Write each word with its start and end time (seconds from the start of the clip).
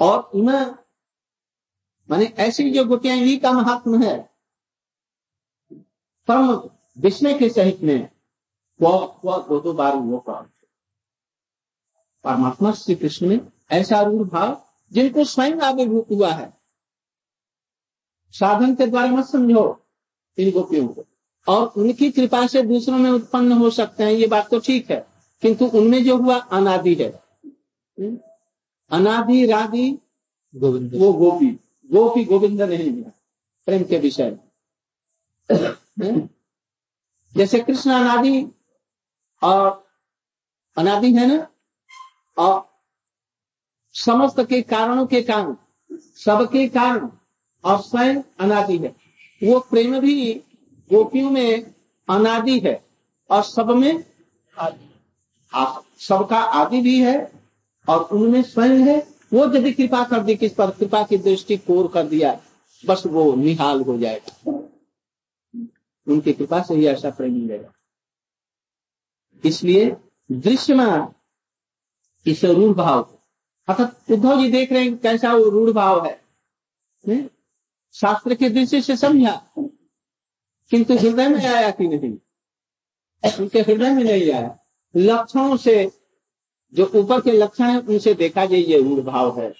और 0.00 0.30
उन्हें, 0.34 0.66
माने 2.08 2.24
ऐसी 2.38 2.70
जो 2.70 2.84
गोटियाँ 2.84 3.16
इन्हीं 3.16 3.38
का 3.40 3.52
महात्म 3.52 4.02
है, 4.02 4.18
परम 6.28 6.50
विस्मय 6.98 7.38
के 7.38 7.48
सहित 7.48 7.82
में 7.82 8.08
दो 8.80 9.60
दो 9.60 9.72
बार 9.72 9.96
वो 9.96 10.18
परमात्मा 12.24 12.72
श्री 12.72 12.94
कृष्ण 12.94 13.26
में 13.26 13.40
ऐसा 13.70 14.00
रूढ़ 14.02 14.28
भाव, 14.28 14.60
जिनको 14.92 15.24
स्वयं 15.24 15.60
आविर्भूत 15.60 16.06
हुआ 16.10 16.32
है। 16.32 16.52
साधन 18.34 18.74
के 18.74 18.86
द्वारा 18.86 19.10
मत 19.10 19.26
समझो 19.26 19.62
इन 20.38 20.50
गोपियों 20.50 20.88
को। 20.88 21.04
और 21.48 21.72
उनकी 21.76 22.10
कृपा 22.10 22.46
से 22.46 22.62
दूसरों 22.62 22.98
में 22.98 23.10
उत्पन्न 23.10 23.52
हो 23.52 23.70
सकते 23.70 24.04
हैं, 24.04 24.12
ये 24.12 24.26
बात 24.26 24.50
तो 24.50 24.60
ठीक 24.60 24.90
है, 24.90 25.06
किंतु 25.42 25.66
उनमें 25.68 26.04
जो 26.04 26.16
हुआ, 26.16 26.36
अनादि 26.36 26.94
है। 26.94 27.10
अनादि 28.90 29.46
राधि 29.46 29.98
गोविंद। 30.56 30.94
वो 30.94 31.12
गोपी। 31.12 31.46
गोपी 31.92 32.24
गोविंद 32.24 32.62
नहीं 32.62 32.92
है। 32.92 33.14
प्रेम 33.66 33.82
के 33.82 33.98
विषय। 33.98 34.38
में 35.98 36.28
जैसे 37.36 37.60
कृष्ण 37.60 37.90
अनादि 37.90 38.46
और 39.42 39.86
अनादि 40.78 41.12
है 41.14 41.26
ना? 41.26 41.48
और 42.38 42.80
समस्त 43.92 44.40
के 44.40 44.62
कारणों 44.62 45.06
के 45.06 45.22
कारण, 45.22 45.56
सबके 45.96 46.68
कारण 46.68 47.10
और 47.64 47.80
स्वयं 47.80 48.22
अनादि 48.40 48.78
है। 48.78 48.96
वो 49.42 49.60
प्रेम 49.60 50.00
भी 50.00 50.34
गोपियों 50.92 51.30
में 51.30 51.74
अनादि 52.08 52.60
है 52.60 52.84
और 53.30 53.42
सब 53.42 53.70
में 53.70 54.04
आदि। 54.58 54.90
सबका 55.98 56.38
आदि 56.38 56.80
भी 56.80 57.02
है 57.02 57.39
और 57.90 58.02
उनमें 58.12 58.42
स्वयं 58.42 58.86
है। 58.86 58.96
वो 59.32 59.44
यदि 59.46 59.72
कृपा 59.72 60.02
कर 60.04 60.22
दी 60.22 60.34
किस 60.36 60.52
पर 60.54 60.70
कृपा 60.70 61.02
की 61.02 61.18
दृष्टि 61.18 61.56
कोर 61.56 61.88
कर 61.88 62.06
दिया, 62.06 62.40
बस 62.84 63.02
वो 63.06 63.34
निहाल 63.36 63.80
हो 63.80 63.98
जाएगा। 63.98 64.52
उनकी 66.06 66.32
कृपा 66.32 66.60
से 66.62 66.74
ही 66.74 66.86
ऐसा 66.86 67.10
प्रेम 67.10 67.32
मिलेगा। 67.32 67.72
इसलिए 69.44 69.96
दृश्यमान 70.30 71.08
इस 72.26 72.44
रूढ़ 72.44 72.74
भाव 72.76 73.02
अर्थात 73.68 74.10
उद्धव 74.10 74.40
जी 74.40 74.50
देख 74.50 74.72
रहे 74.72 74.84
हैं 74.84 74.96
कैसा 74.98 75.32
वो 75.34 75.48
रूढ़ 75.50 75.70
भाव 75.70 76.06
है। 76.06 77.28
शास्त्र 77.94 78.34
के 78.34 78.48
दृष्टि 78.50 78.80
से 78.82 78.96
समझा, 78.96 79.34
किंतु 80.72 80.94
हृदय 80.94 81.28
में 81.28 81.46
आया 81.46 81.70
कि 81.70 81.88
नहीं? 81.88 82.12
उनके 83.40 83.60
हृदय 83.60 83.90
में 83.90 84.02
नहीं 84.04 84.30
आया। 84.32 84.58
लक्षणों 84.94 85.56
से 85.56 85.74
जो 86.74 86.86
ऊपर 86.94 87.20
के 87.20 87.32
लक्षण 87.32 87.64
है 87.64 87.80
उनसे 87.80 88.14
देखा 88.14 88.46
जाए 88.46 88.60
ये 88.60 88.82
रूढ़ 88.82 89.00
भाव 89.00 89.40
है। 89.40 89.54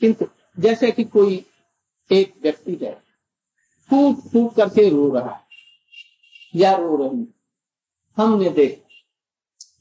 किंतु 0.00 0.26
जैसे 0.58 0.90
कि 0.90 1.04
कोई 1.04 1.44
एक 2.12 2.34
व्यक्ति 2.42 2.78
है 2.82 3.02
फूट 3.90 4.16
फूट 4.32 4.56
करके 4.56 4.88
रो 4.88 5.10
रहा 5.14 5.34
है 5.34 5.40
या 6.54 6.76
रो 6.76 6.96
रही 6.96 7.26
हमने 8.16 8.50
देख 8.50 8.82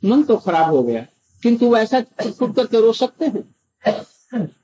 मन 0.06 0.24
तो 0.24 0.38
खराब 0.38 0.70
हो 0.70 0.84
गया 0.84 1.08
किंतु 1.44 1.78
ऐसा 1.78 2.02
फूट 2.32 2.56
करके 2.56 2.82
रो 2.82 2.94
सकते 2.94 3.26
हैं? 3.26 3.56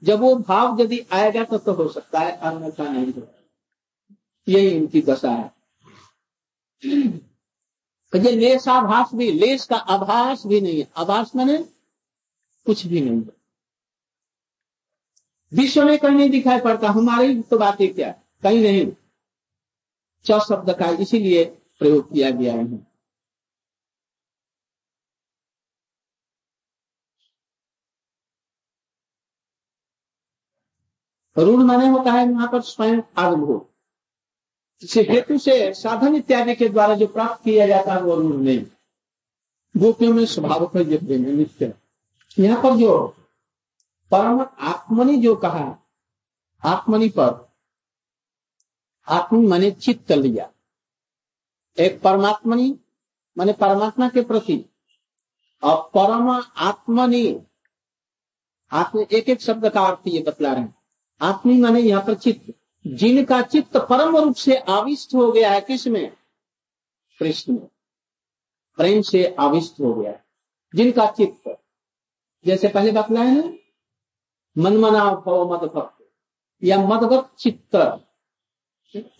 जब 0.04 0.20
वो 0.20 0.36
भाव 0.36 0.82
यदि 0.82 1.00
आएगा 1.12 1.44
तो, 1.44 1.58
तो 1.58 1.73
हो 1.73 1.88
सकता 1.89 2.20
है 2.20 2.38
अन्यथा 2.38 2.84
नहीं 2.84 3.14
हो। 3.14 3.28
यही 4.50 4.67
इनकी 4.67 5.02
दशा 5.02 5.32
है। 5.32 5.52
ये 8.17 8.31
लेस 8.31 8.67
आभास 8.67 9.09
भी, 9.16 9.31
लेस 9.31 9.66
का 9.66 9.76
आभास 9.76 10.45
भी 10.45 10.62
नहीं 10.62 10.80
है। 10.80 10.88
आभास 10.98 11.36
मैंने 11.36 11.58
कुछ 12.66 12.86
भी 12.88 13.02
नहीं 13.02 13.22
विश्व 15.54 15.84
में 15.86 15.98
कहीं 16.00 16.12
नहीं 16.12 16.30
दिखाई 16.30 16.59
पड़ता, 16.59 16.89
हमारी 16.89 17.42
तो 17.42 17.58
बात 17.58 17.82
है? 17.82 17.88
क्या 17.88 18.12
कहीं 18.44 18.62
नहीं। 18.62 18.92
च 20.26 20.39
शब्द 20.49 20.73
का 20.80 20.89
इसीलिए 20.89 21.45
प्रयोग 21.80 22.14
किया 22.14 22.30
गया 22.32 22.54
है। 22.54 22.92
ऋण 31.38 31.64
माने 31.64 31.88
होता 31.88 32.11
है, 32.11 32.26
वहाँ 32.28 32.48
पर 32.52 32.61
स्वयं 32.61 33.02
आरंभ 33.17 33.70
हेतु 34.83 35.37
से 35.37 35.73
साधन 35.73 36.15
इत्यादि 36.15 36.55
के 36.55 36.69
द्वारा 36.69 36.95
जो 36.95 37.08
प्राप्त 37.08 37.43
किया 37.43 37.67
जाता 37.67 37.93
है 37.93 38.02
वो 38.02 38.15
ऋण 38.21 38.37
नहीं। 38.37 38.65
गोपियों 39.77 40.14
में 40.14 40.25
स्वभाव 40.25 40.65
का 40.67 40.80
ये 40.80 40.97
प्रेम 40.97 41.25
है 41.25 41.31
नित्य 41.31 41.73
यहाँ 42.39 42.61
पर 42.64 42.75
जो 42.77 43.15
परम 44.11 44.45
आत्मनि 44.59 45.17
जो 45.17 45.36
कहा, 45.36 45.77
आत्मनि 46.64 47.09
पर 47.09 47.52
आत्म 49.08 49.49
माने 49.49 49.71
चित्त 49.71 50.11
लिया। 50.11 50.49
एक 51.77 52.02
परमात्मनि, 52.02 52.80
माने 53.37 53.53
परमात्मा 53.53 54.09
के 54.09 54.21
प्रति 54.21 54.65
और 55.63 55.81
परम 55.98 56.30
आत्मनि, 56.58 57.42
आत्म 58.71 59.05
एक 59.11 59.30
एक 59.30 59.42
शब्द 59.42 59.69
का 59.69 59.81
अर्थ 59.81 59.99
ये 60.08 60.23
बतला 60.27 60.53
रहे 60.53 60.61
हैं। 60.61 60.75
आत्मी 61.21 61.58
माने 61.61 61.80
यहाँ 61.80 62.03
पर 62.05 62.15
चित्त। 62.15 62.53
जिनका 62.87 63.42
चित्त 63.42 63.77
परम 63.77 64.17
रूप 64.17 64.36
से 64.36 64.55
आविष्ट 64.55 65.15
हो 65.15 65.31
गया 65.31 65.52
है, 65.52 65.61
किसमें? 65.61 66.11
कृष्ण 67.19 67.53
में। 67.53 67.67
प्रेम 68.77 69.02
से 69.02 69.36
आविष्ट 69.39 69.80
हो 69.80 69.93
गया 69.93 70.11
है। 70.11 70.25
जिनका 70.75 71.05
चित्त। 71.05 71.58
जैसे 72.45 72.67
पहले 72.67 72.92
बतलाए 72.92 73.31
ना 73.31 73.53
मनमना 74.58 75.15
भव 75.15 75.53
मद 75.53 75.59
भक्त 75.59 76.11
या 76.64 76.77
मदगत 76.77 77.31
चित्त। 77.39 78.05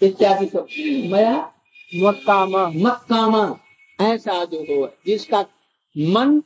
इत्यादि 0.04 0.46
सब। 0.46 0.68
मया 1.12 1.54
मत 1.96 2.22
कामा 2.28 2.68
मत 2.68 3.06
कामा 3.10 3.60
ऐसा 4.02 4.46
जो 4.46 4.62
हो, 4.62 4.94
जिसका 5.06 5.42
मन 5.98 6.40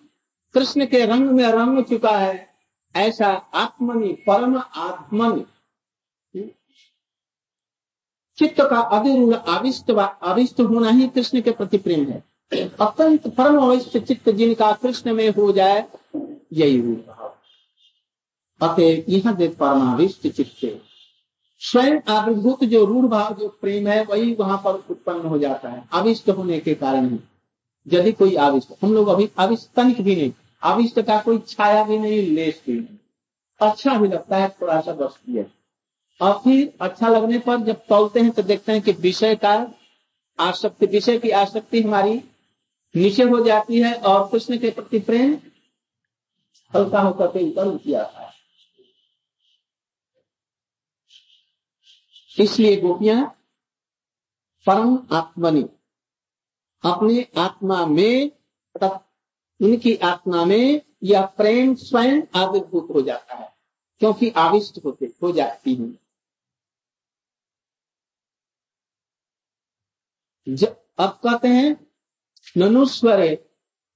कृष्ण 0.54 0.86
के 0.86 1.06
रंग 1.06 1.30
में 1.30 1.44
रंग 1.44 1.84
चुका 1.84 2.18
है, 2.18 2.50
ऐसा 2.96 3.34
आत्मनि, 3.34 4.14
परम 4.14 4.58
आत्मनि। 4.76 5.46
चित्त 8.38 8.62
का 8.62 8.80
अविरूढ़ 8.92 9.36
आविष्ट 9.50 9.92
अविष्ट 9.92 10.60
होना 10.62 10.90
ही 10.90 11.08
कृष्ण 11.08 11.42
के 11.42 11.52
प्रति 11.52 11.78
प्रेम 11.78 12.06
है। 12.06 12.24
अत्यंत 12.82 13.28
परम 13.28 13.58
अविष्ट 13.58 13.98
चित्त 13.98 14.30
जिनका 14.30 14.72
कृष्ण 14.74 15.14
में 15.14 15.30
हो 15.30 15.52
जाए, 15.52 15.86
यही 16.54 16.80
भाव 16.80 17.34
अतः 18.62 19.04
यह 19.10 19.32
देख 19.32 19.56
परमाविष्ट 19.58 20.28
चित्त 20.28 20.82
स्वयं 21.62 22.00
आविर्भूत 22.10 22.64
जो 22.64 22.84
रूढ़ 22.86 23.06
भाव, 23.06 23.34
जो 23.36 23.48
प्रेम 23.62 23.88
है, 23.88 24.04
वही 24.04 24.34
वहाँ 24.34 24.58
पर 24.58 24.74
उत्पन्न 24.90 25.28
हो 25.28 25.38
जाता 25.40 25.70
है। 25.70 25.84
आविष्ट 25.94 26.30
होने 26.30 26.60
के 26.60 26.74
कारण 26.74 27.10
ही। 27.10 27.20
यदि 27.88 28.12
कोई 28.12 28.36
आविष्ट 28.36 28.74
हम 28.82 28.94
लोग 28.94 29.08
अभी 29.08 29.30
आविष्ट 29.40 29.70
तनिक 29.76 30.02
भी 30.02 30.16
नहीं 30.16 30.32
आविष्ट 30.64 31.00
का 31.00 31.20
कोई 31.20 31.38
छाया 31.48 31.84
भी 31.84 31.98
नहीं, 31.98 32.22
लेस 32.28 32.62
भी 32.68 32.74
नहीं। 32.74 32.98
अच्छा 33.62 33.98
भी 33.98 34.08
लगता 34.08 34.38
है, 34.38 34.50
थोड़ा 34.62 34.80
सा 34.82 34.94
बस 34.94 35.18
किया 35.18 35.44
और 36.22 36.34
फिर 36.44 36.74
अच्छा 36.82 37.08
लगने 37.08 37.40
पर 37.40 37.62
जब 37.64 37.86
तोलते 37.88 38.20
हैं 38.20 38.32
तो 38.32 38.44
देखते 38.44 38.72
हैं 38.72 38.82
कि 38.82 38.92
विषय 38.92 39.36
का 39.36 39.56
आसक्ति, 40.40 40.86
विषय 40.86 41.18
की 41.20 41.30
आसक्ति 41.32 41.82
हमारी 41.82 42.14
नीचे 42.96 43.24
हो 43.24 43.44
जाती 43.46 43.82
है 43.82 43.94
और 43.94 44.28
कृष्ण 44.30 44.58
के 44.58 44.70
प्रति 44.70 45.00
प्रेम 45.00 45.34
हल्का 46.74 47.02
होकर 47.02 47.28
के 47.28 47.44
ऊपर 47.44 47.68
उठ 47.68 47.88
जाता 47.88 48.22
है। 48.22 48.34
इसलिए 52.38 52.76
गोपियाँ 52.82 53.26
परम 54.68 54.98
आत्मनि, 55.12 55.62
अपने 56.84 57.28
आत्मा 57.38 57.86
में 57.86 58.32
उनकी 59.60 59.96
आत्मा 60.04 60.46
में 60.46 60.82
यह 61.04 61.26
प्रेम 61.38 61.76
स्वयं 61.76 62.22
आविर्भूत 62.36 62.88
हो 62.96 63.02
जाता 63.02 63.36
है, 63.36 63.52
क्योंकि 64.02 64.30
आविष्ट 64.30 64.80
होते, 64.86 65.06
हो 65.24 65.32
जाती 65.32 65.76
है। 65.76 66.05
अब 70.48 71.20
कहते 71.24 71.48
हैं, 71.48 71.76
ननुस्वरे, 72.56 73.38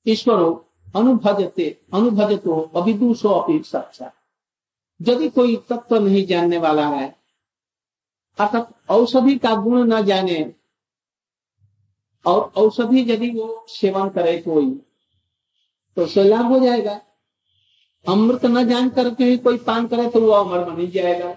ईश्वरो, 0.05 0.51
अनुभजते, 0.95 1.69
अनुभजतो, 1.93 2.59
अभिदूषो 2.75 3.29
अपेक्षा 3.31 4.11
यदि 4.99 5.29
कोई 5.29 5.55
तत्व 5.69 5.95
नहीं 5.97 6.25
जानने 6.27 6.57
वाला 6.57 6.87
है, 6.87 7.07
अर्थात 8.37 8.73
औषधि 8.89 9.37
का 9.37 9.53
गुण 9.55 9.93
न 9.93 10.01
जाने, 10.05 10.39
और 12.25 12.51
औषधि 12.57 13.01
यदि 13.11 13.29
वो 13.31 13.65
सेवन 13.69 14.09
करे 14.09 14.37
कोई 14.39 14.69
तो 15.97 16.03
उससे 16.03 16.21
हो 16.33 16.59
जाएगा। 16.59 16.99
अमृत 18.05 18.45
न 18.45 18.67
जान 18.67 18.89
करके 18.89 19.35
कोई 19.37 19.57
पान 19.59 19.87
करे 19.87 20.09
तो 20.09 20.21
वो 20.21 20.31
अमर 20.33 20.63
बन 20.65 20.89
जाएगा, 20.91 21.35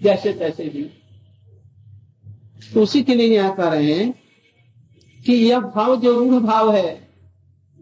जैसे 0.00 0.32
तैसे 0.32 0.68
भी। 0.68 0.90
तो 2.72 2.82
उसी 2.82 3.02
के 3.02 3.14
लिए 3.14 3.34
यहाँ 3.36 3.54
कह 3.56 3.68
रहे 3.68 3.92
हैं 3.92 4.12
कि 5.18 5.34
यह 5.34 5.60
भाव 5.60 5.96
जो 6.00 6.12
रूढ़ 6.18 6.42
भाव 6.42 6.72
है, 6.74 6.92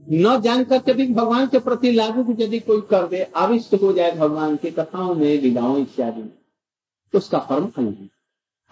न 0.07 0.41
जान 0.43 0.65
करके 0.65 0.93
भी 0.93 1.07
भगवान 1.15 1.47
के 1.47 1.59
प्रति 1.59 1.93
लागू 1.93 2.35
यदि 2.41 2.59
कोई 2.61 2.81
कर 2.91 3.07
दे, 3.09 3.23
आविष्ट 3.23 3.75
हो 3.75 3.93
जाए 3.93 4.13
भगवान 4.13 4.57
की 4.57 4.71
कथाओं 4.71 5.15
में 5.15 5.41
लीलाओं 5.43 5.79
इत्यादि 5.79 6.23
में 6.23 6.31
तो 7.15 7.19
उसका 7.19 7.39
परम 7.41 7.67
फल 7.67 7.85
है। 7.85 8.09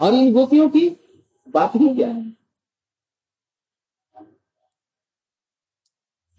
और 0.01 0.15
इन 0.15 0.33
गोपियों 0.33 0.69
की 0.69 0.89
बात 1.55 1.77
ही 1.77 1.95
क्या 1.95 2.09
है? 2.09 2.25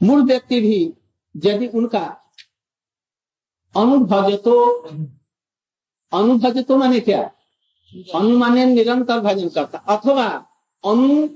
मूल 0.02 0.24
व्यक्ति 0.24 0.60
भी 0.62 0.94
यदि 1.36 1.68
उनका 1.68 2.06
अनुभव 3.76 4.36
तो 4.36 4.54
अनुभव 6.12 6.62
तो 6.62 6.78
माने 6.78 7.00
क्या? 7.00 7.30
अनुमाने 8.16 8.66
निरंतर 8.66 9.20
भजन 9.20 9.50
करता, 9.50 9.78
अथवा 9.78 10.26
अनु 10.84 11.28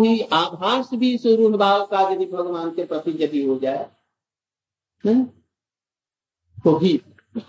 भी 0.00 0.20
आभास 0.20 0.90
भी 0.94 1.16
स्वरूप 1.18 1.60
का 1.90 2.00
यदि 2.10 2.26
भगवान 2.26 2.70
के 2.70 2.84
प्रति 2.84 3.16
यदि 3.20 3.44
हो 3.44 3.58
जाए? 3.58 3.88
तो 6.64 6.78
भी 6.78 6.92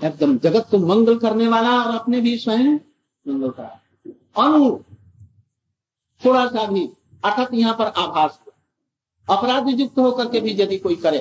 एकदम 0.03 0.37
जगत 0.37 0.67
को 0.71 0.77
मंगल 0.77 1.17
करने 1.19 1.47
वाला 1.47 1.71
और 1.83 1.95
अपने 1.95 2.21
भी 2.21 2.37
स्वयं 2.37 2.73
मंगल 3.25 3.49
का 3.49 3.63
अनु 4.43 4.77
थोड़ा 6.21 6.45
सा 6.47 6.65
भी 6.67 6.89
अर्थात 7.25 7.53
यहाँ 7.53 7.75
पर 7.79 7.85
आभास 8.01 8.39
अपराध 9.27 9.67
युक्त 9.79 9.99
होकर 9.99 10.29
के 10.29 10.39
भी 10.39 10.55
यदि 10.61 10.77
कोई 10.77 10.95
करे 10.95 11.19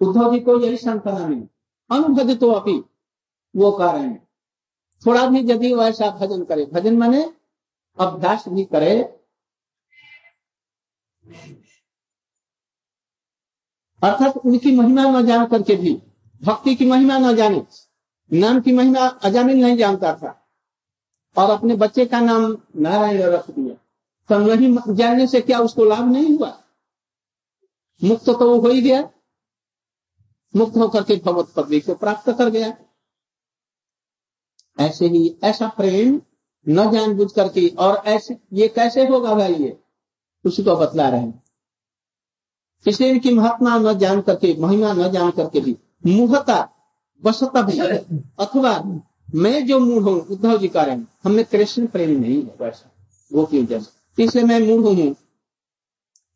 उद्धव 0.00 0.32
जी 0.32 0.40
को 0.40 0.60
यही 0.60 0.76
संतना 0.76 1.26
में 1.26 1.48
अनुभव 1.90 2.34
तो 2.34 2.50
अभी 2.50 2.80
वो 3.56 3.72
कारण 3.72 4.14
थोड़ा 5.06 5.26
भी 5.26 5.40
यदि 5.40 5.74
वैसा 5.74 6.10
भजन 6.10 6.44
करे, 6.44 6.64
भजन 6.64 6.98
माने 6.98 7.32
अभ्यास 7.98 8.44
भी 8.48 8.64
करे। 8.64 9.02
अर्थात 14.02 14.36
उनकी 14.36 14.76
महिमा 14.76 15.02
न 15.02 15.26
जान 15.26 15.46
करके 15.46 15.76
भी, 15.76 16.02
भक्ति 16.42 16.74
की 16.74 16.86
महिमा 16.86 17.18
न 17.18 17.36
जाने, 17.36 17.66
नाम 18.32 18.60
की 18.60 18.72
महिमा 18.72 19.06
अजामिल 19.06 19.56
नहीं 19.56 19.76
जानता 19.76 20.14
था। 20.14 20.36
और 21.36 21.50
अपने 21.50 21.76
बच्चे 21.76 22.06
का 22.06 22.20
नाम 22.20 22.58
नारायण 22.76 23.22
रख 23.22 23.50
दिया। 23.50 23.74
तो 24.28 24.38
नहीं 24.38 24.94
जानने 24.94 25.26
से 25.26 25.40
क्या 25.40 25.58
उसको 25.58 25.84
लाभ 25.84 26.12
नहीं 26.12 26.38
हुआ? 26.38 26.62
मुक्त 28.04 28.26
तो 28.26 28.54
वो 28.54 28.60
हो 28.60 28.68
ही 28.68 28.82
गया। 28.82 29.10
मुक्त 30.56 30.76
होकर 30.76 31.02
के 31.02 31.16
भगवत 31.16 31.52
पदवी 31.56 31.80
को 31.80 31.94
प्राप्त 31.94 32.30
कर 32.38 32.50
गया। 32.50 32.78
ऐसे 34.80 35.06
ही 35.08 35.36
ऐसा 35.44 35.68
प्रेम 35.68 36.20
न 36.66 36.90
जान 36.92 37.14
बुझ 37.16 37.30
करके, 37.32 37.68
और 37.68 38.02
ऐसे, 38.06 38.36
ये 38.52 38.68
कैसे 38.68 39.06
होगा 39.06 39.34
भाई 39.34 39.54
ये? 39.54 39.76
उसी 40.44 40.62
को 40.62 40.76
बतला 40.76 41.08
रहे 41.08 41.28
इसलिए 42.86 43.10
इनकी 43.10 43.30
महात्मा 43.34 43.76
न 43.78 43.92
जान 43.98 44.20
करके, 44.20 44.54
महिमा 44.60 44.92
न 44.92 45.10
जान 45.12 45.30
करके 45.30 45.60
भी, 45.60 45.76
मुहता 46.06 46.58
वसता 47.22 47.62
भी, 47.62 47.78
अथवा 47.78 48.72
मैं 49.34 49.66
जो 49.66 49.78
मूड 49.78 50.02
हूँ, 50.02 50.20
उद्धव 50.20 50.58
जी 50.58 50.68
का 50.68 50.82
रहे 50.82 50.96
हमें 51.24 51.44
कृष्ण 51.44 51.86
प्रेम 51.86 52.10
नहीं 52.20 52.36
है। 52.36 52.54
वैसा, 52.60 52.90
वो 53.30 53.44
क्यों 53.46 53.64
जैसा 53.66 54.22
इसलिए 54.22 54.44
मैं 54.44 54.60
मूड 54.60 54.84
हूँ। 54.86 55.14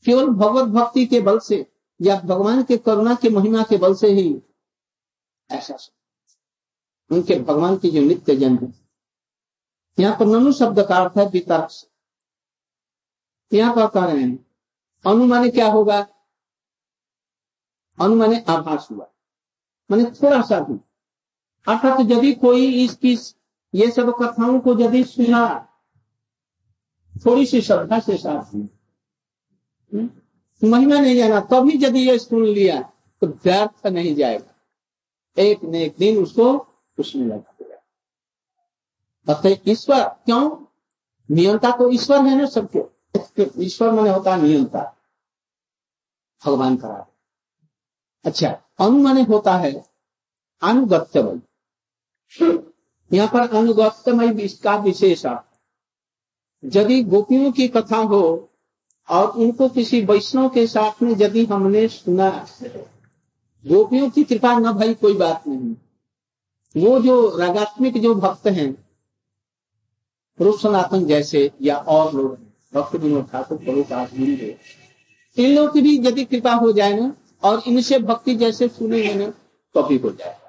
केवल 0.05 0.27
भगवत 0.27 0.69
भक्ति 0.71 1.07
के 1.07 1.21
बल 1.21 1.39
से, 1.39 1.67
या 2.01 2.21
भगवान 2.21 2.63
के 2.63 2.77
करुणा 2.77 3.15
के 3.15 3.31
महिमा 3.31 3.63
के 3.63 3.77
बल 3.77 3.95
से 3.95 4.13
ही 4.13 4.43
ऐसा 5.51 5.77
उनके 7.11 7.39
भगवान 7.41 7.77
की 7.77 7.91
जो 7.91 8.01
नित्य 8.01 8.37
जन्म 8.37 8.59
है। 8.59 8.73
यहाँ 9.99 10.17
पर 10.19 10.27
ननु 10.27 10.53
शब्द 10.53 10.81
का 10.81 10.97
अर्थ 10.97 11.19
है 11.19 11.27
वितर्क। 11.29 11.69
यहाँ 13.53 13.75
पर 13.75 13.87
कह 13.87 14.05
रहे 14.05 14.23
हैं 14.23 14.39
अनुमाने 15.05 15.51
क्या 15.51 15.71
होगा? 15.73 16.01
अनुमाने 17.99 18.45
आभास 18.49 18.89
हुआ। 18.91 19.11
माने 19.91 20.05
थोड़ा 20.13 20.41
सा 20.43 20.61
भी। 20.61 20.75
अर्थात 21.67 21.97
तो 21.99 22.03
यदि 22.05 22.33
कोई 22.35 22.85
इसकी 22.85 23.13
ये 23.75 23.91
सब 23.91 24.11
कथाओं 24.21 24.59
को 24.61 24.79
यदि 24.81 25.05
सुना 25.05 25.47
थोड़ी 27.27 27.47
सी 27.47 27.61
श्रद्धा 27.61 27.99
से 28.01 28.17
साथ 28.17 28.55
में 28.55 28.69
हम्म, 29.93 30.11
महिमा 30.63 30.99
नहीं 31.01 31.17
जाना 31.17 31.41
तभी 31.41 31.79
यदि 31.85 32.01
ये 32.01 32.19
सुन 32.19 32.45
लिया 32.45 32.81
तो 33.23 33.27
व्यर्थ 33.45 33.87
नहीं 33.87 34.15
जाएगा। 34.15 35.43
एक 35.43 35.65
न 35.65 35.75
एक 35.75 35.95
दिन 35.99 36.23
उसको 36.23 36.47
उसमें 36.99 37.27
लगा 37.27 37.51
अतः 39.27 39.71
ईश्वर 39.71 40.03
क्यों? 40.27 40.51
नियंता 41.29 41.71
तो 41.71 41.91
ईश्वर 41.91 42.21
है 42.21 42.37
ना 42.39 42.47
सबके। 42.47 43.63
ईश्वर 43.65 43.91
मैंने 43.91 44.11
होता 44.11 44.37
नियंता 44.37 44.83
भगवान 46.47 46.77
करा 46.77 47.07
अच्छा 48.25 48.51
अनु 48.79 49.03
माने 49.03 49.23
होता 49.23 49.57
है 49.57 49.73
अनुगत्यमय। 50.63 51.41
यहाँ 53.13 53.29
पर 53.29 53.57
अनुगत्यमय 53.57 54.43
इसका 54.43 54.77
विशेष 54.77 55.25
यदि 56.65 57.03
गोपियों 57.05 57.53
की 57.53 57.69
कथा 57.69 57.97
हो 57.97 58.23
और 59.09 59.31
उनको 59.31 59.69
किसी 59.69 60.05
वैष्णव 60.05 60.49
के 60.49 60.67
साथ 60.67 61.03
में 61.03 61.15
यदि 61.19 61.45
हमने 61.47 61.87
सुना 61.89 62.29
गोपियों 63.65 64.11
की 64.11 64.25
कृपा 64.25 64.59
न 64.59 64.73
भाई, 64.73 64.95
कोई 64.95 65.15
बात 65.15 65.47
नहीं। 65.49 65.75
वो 66.75 66.99
जो 67.01 67.37
रागात्मिक 67.39 68.01
जो 68.03 68.15
भक्त 68.15 68.47
हैं 68.49 68.69
रूप 70.39 70.59
सनातन 70.59 71.05
जैसे 71.07 71.51
या 71.63 71.77
और 71.77 72.15
लोग 72.15 72.39
भक्त 72.75 72.95
विनोद 72.97 73.29
ठाकुर, 73.33 73.59
प्रभु 73.59 73.95
आदमी 73.95 74.27
इन 75.37 75.55
लोगों 75.55 75.73
की 75.73 75.81
भी 75.81 75.97
यदि 76.07 76.25
कृपा 76.25 76.53
हो 76.55 76.73
जाए 76.73 76.93
ना, 76.93 77.15
और 77.43 77.63
इनसे 77.67 77.99
भक्ति 78.01 78.35
जैसे 78.37 78.69
सुनेंगे 78.69 79.15
ना 79.15 79.33
तो 79.75 79.83
भी 79.83 79.97
हो 79.99 80.11
जाएगा 80.11 80.41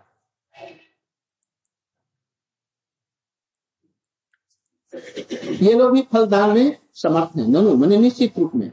ये 5.62 5.74
लोग 5.74 5.92
भी 5.94 6.01
फलदान 6.13 6.50
में 6.57 6.77
समर्थ 6.95 7.38
है, 7.38 7.51
दोनों, 7.51 7.75
मैंने 7.75 7.98
निश्चित 7.98 8.39
रूप 8.39 8.51
में। 8.56 8.72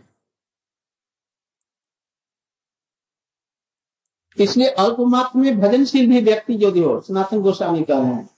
इसलिए 4.42 4.68
अल्पमात्र 4.78 5.38
में 5.38 5.60
भजनशील 5.60 6.08
भी 6.10 6.20
व्यक्ति 6.20 6.54
जो 6.54 6.70
हो, 6.70 7.00
सनातन 7.00 7.42
गोस्वामी 7.42 7.82
कह 7.82 7.98
रहे 7.98 8.06
हैं। 8.06 8.28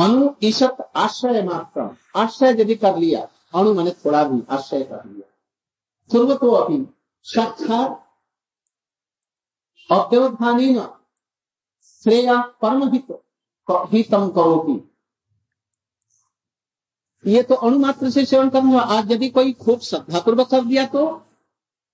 अनु, 0.00 0.30
ईशत 0.42 0.76
आश्रय 0.96 1.42
मात्र 1.42 1.88
आश्रय 2.16 2.60
यदि 2.60 2.74
कर 2.74 2.96
लिया 2.98 3.20
अणु 3.54 3.74
मैंने 3.74 3.90
थोड़ा 4.04 4.22
भी 4.24 4.42
आश्रय 4.50 4.82
कर 4.82 5.04
लिया। 5.04 5.28
पूर्व 6.10 6.34
तो 6.34 6.50
अभी 6.50 6.78
साक्षात 7.26 7.98
अव्यवधानी 9.90 10.70
न 10.70 10.86
श्रेया 12.02 12.40
परम 12.62 12.88
हित 12.92 13.12
हितम 13.68 14.28
करोगी 14.28 14.78
ये 17.24 17.42
तो 17.42 17.54
अणुमात्र 17.56 18.10
से 18.10 18.24
सेवन 18.26 18.48
करना 18.50 18.80
आज 18.80 19.12
यदि 19.12 19.28
कोई 19.30 19.52
खूब 19.54 19.80
श्रद्धा 19.80 20.20
पूर्वक 20.20 20.48
कर 20.50 20.64
दिया 20.64 20.86
तो 20.86 21.04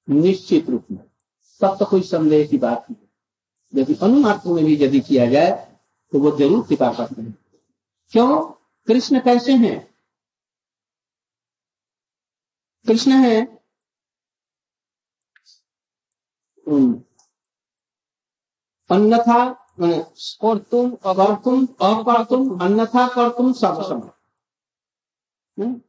निश्चित 0.09 0.71
रूप 0.71 0.85
में। 0.91 1.01
तब 1.61 1.77
तो 1.79 1.85
कोई 1.85 2.03
संदेह 2.03 2.47
की 2.47 2.59
बात 2.59 2.87
नहीं। 2.91 3.81
यदि 3.81 3.95
अनुमात्र 4.03 4.51
में 4.51 4.65
भी 4.65 4.77
यदि 4.77 5.01
किया 5.01 5.27
जाए 5.31 5.51
तो 6.13 6.21
वो 6.21 6.31
ज़रूर 6.37 6.67
कृपा 6.69 6.93
करते 6.95 7.23
हैं। 7.23 7.35
क्यों? 8.13 8.41
कृष्ण 8.89 9.21
कैसे 9.21 9.53
हैं? 9.55 9.79
कृष्ण 12.87 13.13
है? 13.25 13.41
अन्यथा 18.91 19.41
और 20.43 20.59
तुम 20.71 20.91
अगर 21.05 21.35
तुम 21.35 21.67
अकर 21.67 22.25
तुम, 22.25 22.59
अन्यथा 22.61 23.07
कर 23.09 23.29
तुम, 23.29 23.53
सब 23.53 23.83
समय 23.83 24.11
हम्म? 25.59 25.81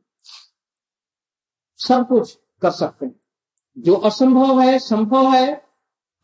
सब 1.77 2.07
कुछ 2.07 2.39
कर 2.61 2.71
सकते 2.71 3.05
हैं। 3.05 3.19
जो 3.77 3.95
असंभव 3.95 4.61
है, 4.61 4.79
संभव 4.79 5.27
है, 5.27 5.65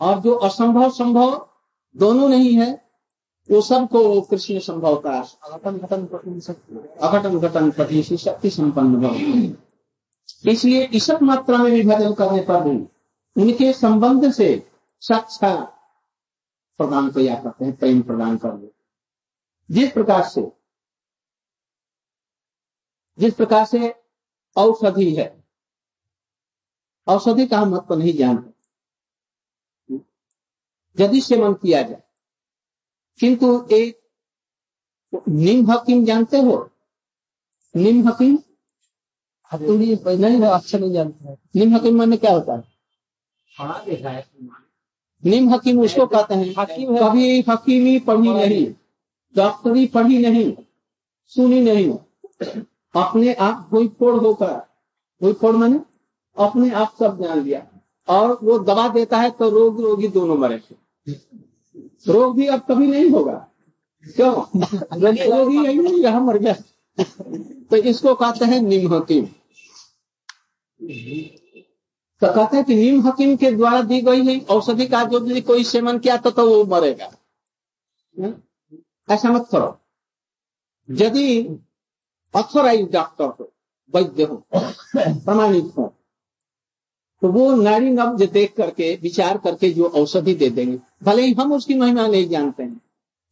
और 0.02 0.20
जो 0.20 0.36
असंभव, 0.36 0.90
संभव 0.90 1.50
दोनों 1.98 2.30
नहीं 2.30 2.56
है, 2.56 2.86
वो 3.52 3.62
सबको 3.62 4.22
कृष्ण 4.22 4.60
संभव 4.60 4.96
का 4.96 5.12
अघटन, 5.44 5.78
घटन 5.78 6.08
अघटन, 7.02 7.40
घटन 7.40 7.72
पति 7.72 8.04
शक्ति 8.04 8.50
संपन्न 8.50 9.58
इसलिए 10.48 10.84
इस 10.84 11.12
मात्रा 11.12 11.58
में 11.58 11.72
विभाजन 11.72 12.14
करने 12.14 12.42
पर 12.42 12.64
भी 12.64 12.78
उनके 13.42 13.74
संबंध 13.74 14.32
से 14.32 14.70
साक्षात 15.02 15.76
प्रदान 16.78 17.12
किया 17.12 17.36
करते 17.36 17.66
हैं, 17.66 17.78
प्रेम 17.78 18.02
प्रदान 18.02 18.38
कर 18.38 18.74
जिस 19.72 19.92
प्रकार 19.92 20.24
से 20.24 20.52
जिस 23.18 23.34
प्रकार 23.34 23.66
से 23.66 23.94
औषधि 24.56 25.14
है। 25.16 25.28
औषधि 27.08 27.46
का 27.48 27.60
हम 27.60 27.70
महत्व 27.70 27.96
नहीं 27.96 28.14
जानते। 28.14 28.54
यदि 30.98 31.22
सेवन 31.22 31.54
किया 31.54 31.82
जाए, 31.82 32.02
किंतु 33.20 33.68
एक 33.72 34.00
निम 35.30 35.72
हकीम 35.72 36.04
जानते 36.06 36.40
हो? 36.40 36.58
निम 37.76 38.08
हकीम? 38.08 38.38
नहीं 39.52 40.42
अच्छा 40.42 40.78
नहीं 40.78 40.92
जानते 40.94 41.28
हैं। 41.28 41.38
निम 41.56 41.76
हकीम 41.76 41.98
माने 41.98 42.18
क्या 42.18 42.32
होता 42.32 42.54
है? 42.54 42.64
निम 45.24 45.50
हकीम 45.50 45.80
उसको 45.82 46.06
कहते 46.08 46.34
हैं 46.34 46.54
हकीम 46.58 46.94
है। 46.94 47.00
कभी 47.00 47.42
हकीमी 47.50 48.00
पढ़ी 48.00 48.30
नहीं, 48.30 48.66
डॉक्टरी 49.36 49.86
पढ़ी 49.88 50.18
नहीं, 50.18 50.56
सुनी 51.32 51.62
नहीं। 51.62 51.98
अपने 52.96 53.34
आप 53.34 53.68
कोई 53.72 53.88
फोड़ 53.88 54.16
होकर 54.16 54.54
कोई 55.20 55.34
फोड़ 55.34 55.56
मैंने 55.56 55.80
अपने 56.38 56.72
आप 56.72 56.96
सब 57.00 57.24
जान 57.24 57.42
लिया। 57.42 57.68
और 58.08 58.40
वो 58.44 58.60
दवा 58.60 58.88
देता 58.88 59.18
है 59.18 59.32
तो 59.32 59.50
रोग 59.50 59.82
रोगी 59.82 60.08
दोनों 60.08 60.38
मरे 60.38 60.62
रोग 62.08 62.36
भी 62.36 62.48
अब 62.48 62.60
कभी 62.60 62.88
नहीं 62.88 63.10
होगा। 63.10 63.48
क्यों? 64.16 64.60
रोगी 65.30 65.58
यही 65.58 66.04
रहा 66.04 66.20
मर 66.20 66.38
गया। 66.38 66.54
तो 67.70 67.76
इसको 67.76 68.16
कहते 68.16 68.46
हैं 68.46 68.62
निम 68.62 68.94
हकीम। 68.94 69.26
तो 72.22 72.34
कहते 72.36 72.58
हैं 72.58 72.66
कि 72.66 72.76
नीम 72.76 73.02
हकीम 73.08 73.36
के 73.36 73.52
द्वारा 73.52 73.82
दी 73.82 74.02
गई 74.02 74.26
है 74.26 74.46
औषधि 74.46 74.88
का 74.88 75.04
जो 75.04 75.20
भी 75.20 75.42
कोई 75.42 75.64
सेवन 75.64 76.00
किया 76.00 76.18
तो, 76.18 76.32
तो 76.32 76.50
वो 76.50 76.64
मरेगा। 76.64 77.12
हम्म? 78.20 78.34
ऐसा 79.14 79.30
मत 79.30 79.48
करो। 79.52 79.80
यदि 80.90 81.60
अथोराइज 82.36 82.92
डॉक्टर 82.92 83.26
हो, 83.26 83.52
वैद्य 83.94 84.24
हो, 84.24 84.44
प्रमाणित 84.96 85.72
हो। 85.78 85.94
तो 87.22 87.32
वो 87.32 87.56
नारी 87.56 87.90
नब्ज 87.92 88.24
देख 88.24 88.56
करके, 88.58 88.96
विचार 88.96 89.38
करके 89.38 89.70
जो 89.72 89.88
औषधि 89.92 90.34
दे 90.34 90.50
देंगे, 90.50 90.80
भले 91.04 91.22
ही 91.22 91.34
हम 91.34 91.54
उसकी 91.54 91.76
महिमा 91.76 92.08
नहीं 92.08 92.28
जानते 92.30 92.64
हैं, 92.64 92.82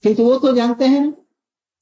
किंतु 0.03 0.23
वो 0.23 0.37
तो 0.39 0.53
जानते 0.53 0.85
हैं 0.87 1.11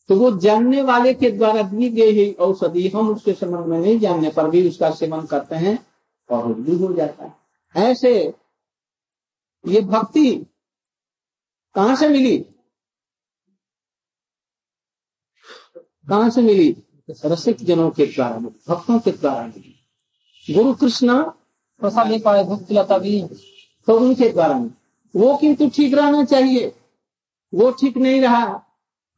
तो 0.09 0.15
वो 0.15 0.29
जानने 0.39 0.81
वाले 0.81 1.13
के 1.13 1.29
द्वारा 1.31 1.61
दी 1.63 1.89
गई 1.89 2.15
है 2.15 2.31
औषधि 2.41 2.87
हम 2.89 3.09
उसके 3.09 3.33
संबंध 3.33 3.65
में 3.65 3.77
नहीं 3.79 3.99
जानने, 3.99 4.29
पर 4.29 4.49
भी 4.49 4.67
उसका 4.69 4.89
सेवन 4.91 5.25
करते 5.25 5.55
हैं 5.55 5.77
और 6.29 6.53
भी 6.53 6.77
हो 6.77 6.91
जाता 6.93 7.25
है। 7.25 7.89
ऐसे 7.89 8.11
ये 9.65 9.81
भक्ति 9.83 10.29
कहाँ 11.75 11.95
से 11.95 12.07
मिली? 12.09 12.37
कहाँ 16.07 16.29
से 16.29 16.41
मिली? 16.41 16.75
रसिक 17.09 17.63
जनों 17.65 17.89
के 17.89 18.05
द्वारा 18.05 18.37
भक्तों 18.37 18.99
के 18.99 19.11
द्वारा 19.11 19.47
गुरु 20.47 20.73
कृष्ण 20.73 21.21
प्रसाद 21.81 22.07
नहीं 22.07 22.19
पाए 22.19 22.43
भूख 22.43 22.61
दिलाता 22.61 22.97
भी 22.97 23.23
तो 23.87 23.97
उनके 23.99 24.29
द्वारा 24.29 24.57
वो 25.15 25.35
किंतु 25.37 25.69
ठीक 25.69 25.93
रहना 25.93 26.23
चाहिए। 26.23 26.73
वो 27.53 27.71
ठीक 27.71 27.97
नहीं 27.97 28.21
रहा। 28.21 28.43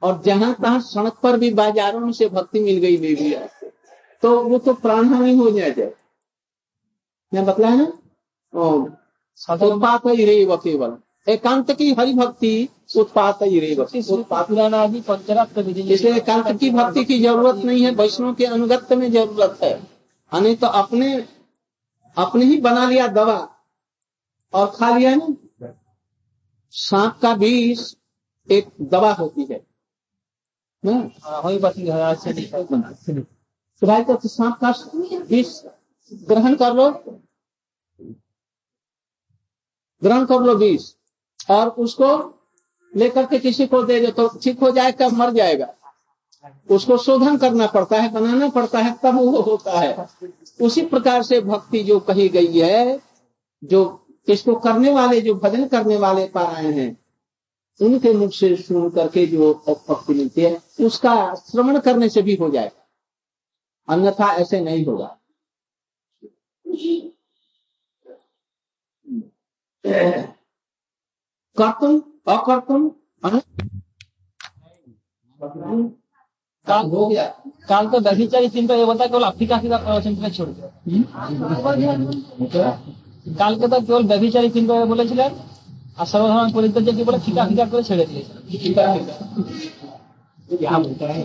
और 0.02 0.22
जहाँ 0.26 0.54
तहां 0.62 0.80
सड़क 0.82 1.18
पर 1.24 1.38
भी 1.38 1.50
बाजारों 1.54 2.12
से 2.12 2.30
भक्ति 2.30 2.60
मिल 2.60 2.78
गई 2.78 2.98
देवी 2.98 3.36
तो 4.24 4.42
वो 4.44 4.58
तो 4.58 4.74
प्राणहानि 4.74 5.36
हो 5.38 5.50
जाए 5.52 5.92
मैं 7.34 7.46
बतलाया 7.46 7.76
ना? 7.76 7.92
ओ, 8.54 8.82
उत्पात 8.82 10.06
ही 10.08 10.26
रे 10.26 10.46
व 10.46 10.58
केवल। 10.58 10.98
एकांत 11.28 11.72
की 11.72 11.94
हरि 11.94 12.14
भक्ति 12.14 12.70
उत्पात 12.96 13.42
ही 13.42 15.02
पंचरात्र 15.02 15.62
विधि 15.62 15.82
इसलिए 15.94 16.16
एकांत 16.16 16.60
की 16.60 16.70
भक्ति 16.70 17.04
की 17.06 17.20
ज़रूरत 17.20 17.64
नहीं 17.66 17.84
है 17.84 17.92
वैष्णव 17.96 18.34
के 18.34 18.46
अनुगत्य 18.46 18.96
में 18.96 19.12
ज़रूरत 19.12 19.60
है। 19.64 19.74
नहीं 20.32 20.56
तो 20.56 20.68
अपने 20.68 21.14
अपने 22.18 22.46
ही 22.46 22.58
बना 22.62 22.90
लिया 22.90 23.08
दवा 23.08 23.38
और 24.54 24.68
खा 24.76 24.90
लिया 24.98 25.16
ना 25.16 25.36
सांप 26.74 27.18
का 27.22 27.34
विष 27.34 27.94
एक 28.50 28.70
दवा 28.82 29.12
होती 29.14 29.44
है? 29.52 29.60
हाँ, 30.84 31.42
है, 31.44 31.60
नहीं 32.30 33.24
तो 33.82 33.88
भाई 33.88 34.04
तो 34.04 34.28
सांप 34.28 34.58
का 34.64 34.74
विष 35.30 35.62
ग्रहण 36.12 36.56
कर 36.56 36.74
लो। 36.74 36.90
ग्रहण 40.02 40.26
कर 40.26 40.40
लो 40.40 40.56
विष 40.56 40.94
और 41.50 41.68
उसको 41.68 42.10
लेकर 42.96 43.26
के 43.26 43.40
किसी 43.40 43.68
को 43.68 43.84
दे 43.84 44.00
दो 44.00 44.12
तो 44.12 44.40
ठीक 44.40 44.60
हो 44.60 44.72
जाएगा 44.72 45.10
मर 45.10 45.32
जाएगा। 45.32 45.74
उसको 46.72 46.98
शोधन 46.98 47.38
करना 47.38 47.68
पड़ता 47.68 48.02
है, 48.02 48.12
बनाना 48.12 48.50
पड़ता 48.50 48.80
है, 48.80 48.94
तब 49.04 49.16
वो 49.16 49.42
होता 49.42 49.80
है। 49.80 50.08
उसी 50.62 50.82
प्रकार 50.82 51.24
से 51.24 51.42
भक्ति 51.42 51.84
जो 51.84 52.00
कही 52.00 52.30
गई 52.30 52.60
है, 52.60 53.00
जो 53.64 54.08
इसको 54.30 54.56
करने 54.56 54.92
वाले, 54.92 55.22
जो 55.22 55.34
भजन 55.34 55.68
करने 55.68 55.98
वाले 55.98 56.28
पारायण 56.28 56.74
हैं, 56.74 56.98
उनके 57.82 58.14
मुख 58.14 58.32
से 58.32 58.56
सुन 58.56 58.90
करके 58.90 59.26
जो 59.26 59.54
भक्ति 59.70 60.14
मिलती 60.14 60.42
है, 60.42 60.62
उसका 60.82 61.36
श्रवण 61.36 61.80
करने 61.80 62.10
से 62.10 62.22
भी 62.22 62.36
हो 62.36 62.50
जाएगा। 62.50 63.94
अन्यथा 63.94 64.34
ऐसे 64.34 64.60
नहीं 64.62 64.86
होगा। 64.86 65.20
कर्तुम 71.58 72.02
अकर्तुम 72.29 72.83
अनु- 73.23 73.47
काल 76.67 76.87
हो 76.91 77.07
गया 77.09 77.25
काल 77.69 77.87
तो 77.89 78.01
व्यभिचारी 78.01 78.49
चिंता 78.49 78.75
ये 78.75 78.85
बता 78.87 79.07
केवल 79.07 79.25
अफ्रीका 79.25 79.57
की 79.59 79.69
চিন্তা 80.03 80.29
छोड़ 80.31 80.49
दिया 80.51 80.69
কালকে 83.41 83.67
তো 83.69 83.77
কেবল 83.81 84.05
ব্যভিচারী 84.07 84.49
চিন্তা 84.51 84.75
বলেছিলেন 84.85 85.31
আর 85.99 86.07
সর্বসাধারণ 86.07 86.51
পরিত্যাজ্য 86.53 86.91
কি 86.97 87.03
বলে 87.09 87.19
ফিকা 87.25 87.43
ফিকা 87.49 87.65
করে 87.73 87.83
ছেড়ে 87.89 88.05
দিয়েছিলেন 88.07 88.43
क्या 90.51 90.75
होता 90.77 91.07
है 91.09 91.23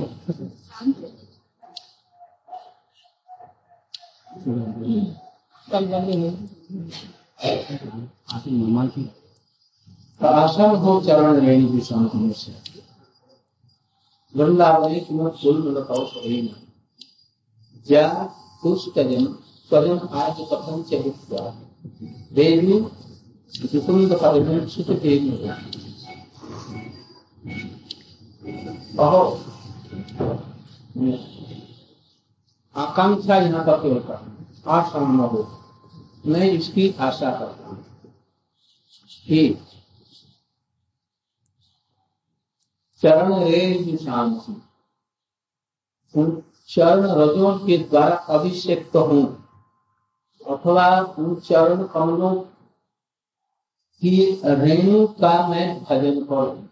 কাল 5.68 5.84
বন্ধ 5.86 6.04
आश्रम 10.21 10.77
हो 10.77 11.01
चरण 11.01 11.39
रेणी 11.41 11.67
की 11.69 11.81
शांति 11.81 12.33
से। 12.37 12.53
वृंदावनी 14.35 15.01
तुम्हें 15.01 15.29
फूल 15.33 15.61
लगाओ 15.77 16.07
सभी 16.07 16.41
जा 17.87 18.09
कुछ 18.63 18.89
कज़न 18.97 19.25
स्वजन 19.71 19.99
आज 20.15 20.37
कथन 20.51 20.83
चलित 20.91 21.31
देवी 22.33 22.81
सुकुंद 23.53 24.13
परिमेण 24.15 24.67
सुख 24.67 24.91
देवी 25.03 25.31
कहो। 28.97 29.23
आकांक्षा 32.77 33.37
यहाँ 33.37 33.65
का 33.67 33.77
केवल 33.77 34.01
का 34.09 34.17
आशा 34.73 35.07
न 35.07 35.21
हो। 35.21 35.47
मैं 36.27 36.51
इसकी 36.51 36.89
आशा 37.01 37.31
करता 37.31 37.69
हूँ 37.69 37.85
कि 39.27 39.49
चरण 43.03 43.35
रेज 43.45 44.05
शांति 44.05 44.63
उन 46.15 46.43
चरण 46.69 47.03
रजों 47.03 47.59
के 47.59 47.79
द्वारा 47.79 48.15
अभिषेक्त 48.15 48.97
हूँ। 48.97 49.25
अथवा 50.47 51.01
उन 51.19 51.35
चरण 51.41 51.87
कमलों 51.87 52.35
की 54.03 54.41
रेणु 54.45 55.07
का 55.07 55.49
मैं 55.49 55.85
भजन 55.85 56.25
करूँ। 56.25 56.69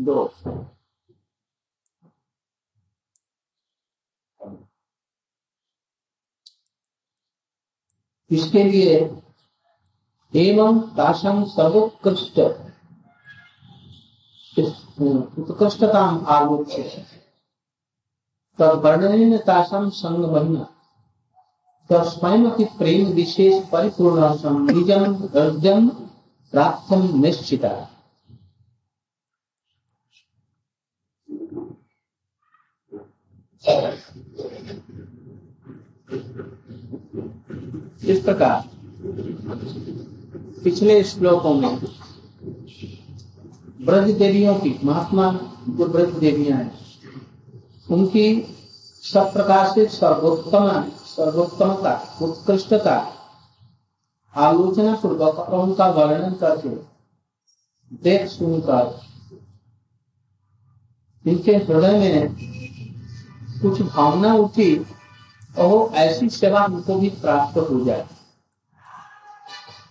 दो। 0.00 0.32
इसके 8.30 8.62
लिए 8.64 8.94
एवं 10.32 10.78
दासम 10.96 11.44
सर्वोत्कृष्ट 11.44 12.40
उत्कृष्टता 14.58 16.04
आलोच्य। 16.26 17.06
संग 19.90 20.24
महिमा 20.24 20.68
तस्मैम 21.90 22.50
की 22.50 22.64
प्रेम 22.64 23.06
विशेष 23.06 23.68
परिपूर्ण 23.68 24.36
प्राप्तम 26.50 27.20
निश्चिता। 27.20 27.90
इस 38.04 38.20
प्रकार, 38.24 38.68
पिछले 40.64 41.04
श्लोकों 41.04 41.54
में 41.54 41.78
ब्रज 43.84 44.10
देवियों 44.10 44.54
की, 44.54 44.78
महात्मा 44.84 45.30
जो 45.68 45.86
ब्रज 45.86 46.14
देवियाँ 46.18 46.58
हैं, 46.58 46.72
उनकी 47.90 48.26
सब 49.04 49.32
प्रकार 49.32 49.66
से 49.66 49.86
सर्वोत्तम, 49.86 50.68
सर्वोत्तमता, 51.06 51.92
उत्कृष्टता 52.22 52.96
आलोचना 54.34 54.94
पूर्वक 54.94 55.38
और 55.38 55.58
उनका 55.60 55.86
वर्णन 55.88 56.32
करके 56.34 56.68
देख 58.02 58.26
सुनकर 58.28 59.00
इनके 61.24 61.52
हृदय 61.52 61.98
में 61.98 62.34
कुछ 63.62 63.80
भावना 63.82 64.34
उठी 64.34 64.74
और 65.58 65.94
ऐसी 65.94 66.28
सेवा 66.28 66.64
उनको 66.64 66.94
भी 66.94 67.08
प्राप्त 67.10 67.58
हो 67.58 67.84
जाए। 67.84 68.06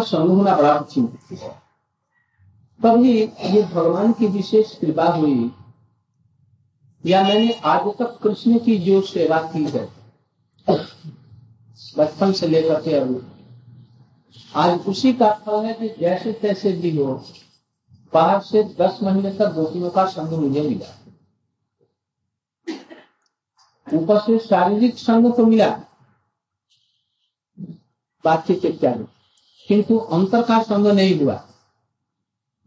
संग 0.00 0.28
होना 0.28 0.56
बड़ा 0.56 0.72
अच्छी 0.72 1.00
तभी 2.80 3.12
ये 3.22 3.62
भगवान 3.62 4.12
की 4.12 4.26
विशेष 4.26 4.74
कृपा 4.78 5.04
हुई। 5.04 5.50
या 7.04 7.22
मैंने 7.22 7.52
आज 7.64 7.88
तक 7.98 8.18
कृष्ण 8.22 8.58
की 8.58 8.78
जो 8.78 9.00
सेवा 9.02 9.38
की 9.52 9.64
है, 9.64 9.84
बचपन 11.98 12.32
से 12.32 12.46
लेकर 12.48 12.82
के 12.82 12.94
अभी 12.94 13.20
आज 14.56 14.86
उसी 14.86 15.12
का 15.12 15.32
फल 15.46 15.64
है 15.64 15.74
कि 15.74 15.88
जैसे 16.00 16.32
तैसे 16.32 16.72
भी 16.72 16.96
हो। 16.96 17.22
पाँच 18.12 18.42
से 18.42 18.62
दस 18.62 18.98
महीने 19.02 19.30
तक 19.30 19.52
गोपियों 19.52 19.90
का 19.90 20.06
संग 20.06 20.28
मुझे 20.28 20.62
मिला। 20.62 20.94
ऊपर 23.94 24.18
से 24.18 24.38
शारीरिक 24.38 24.98
संग 24.98 25.32
तो 25.32 25.46
मिला। 25.46 25.80
बातचीत 28.24 28.64
इत्यादि 28.64 29.04
किंतु 29.68 29.98
अंतर 29.98 30.42
का 30.42 30.62
संग 30.62 30.86
नहीं 30.86 31.20
हुआ। 31.20 31.34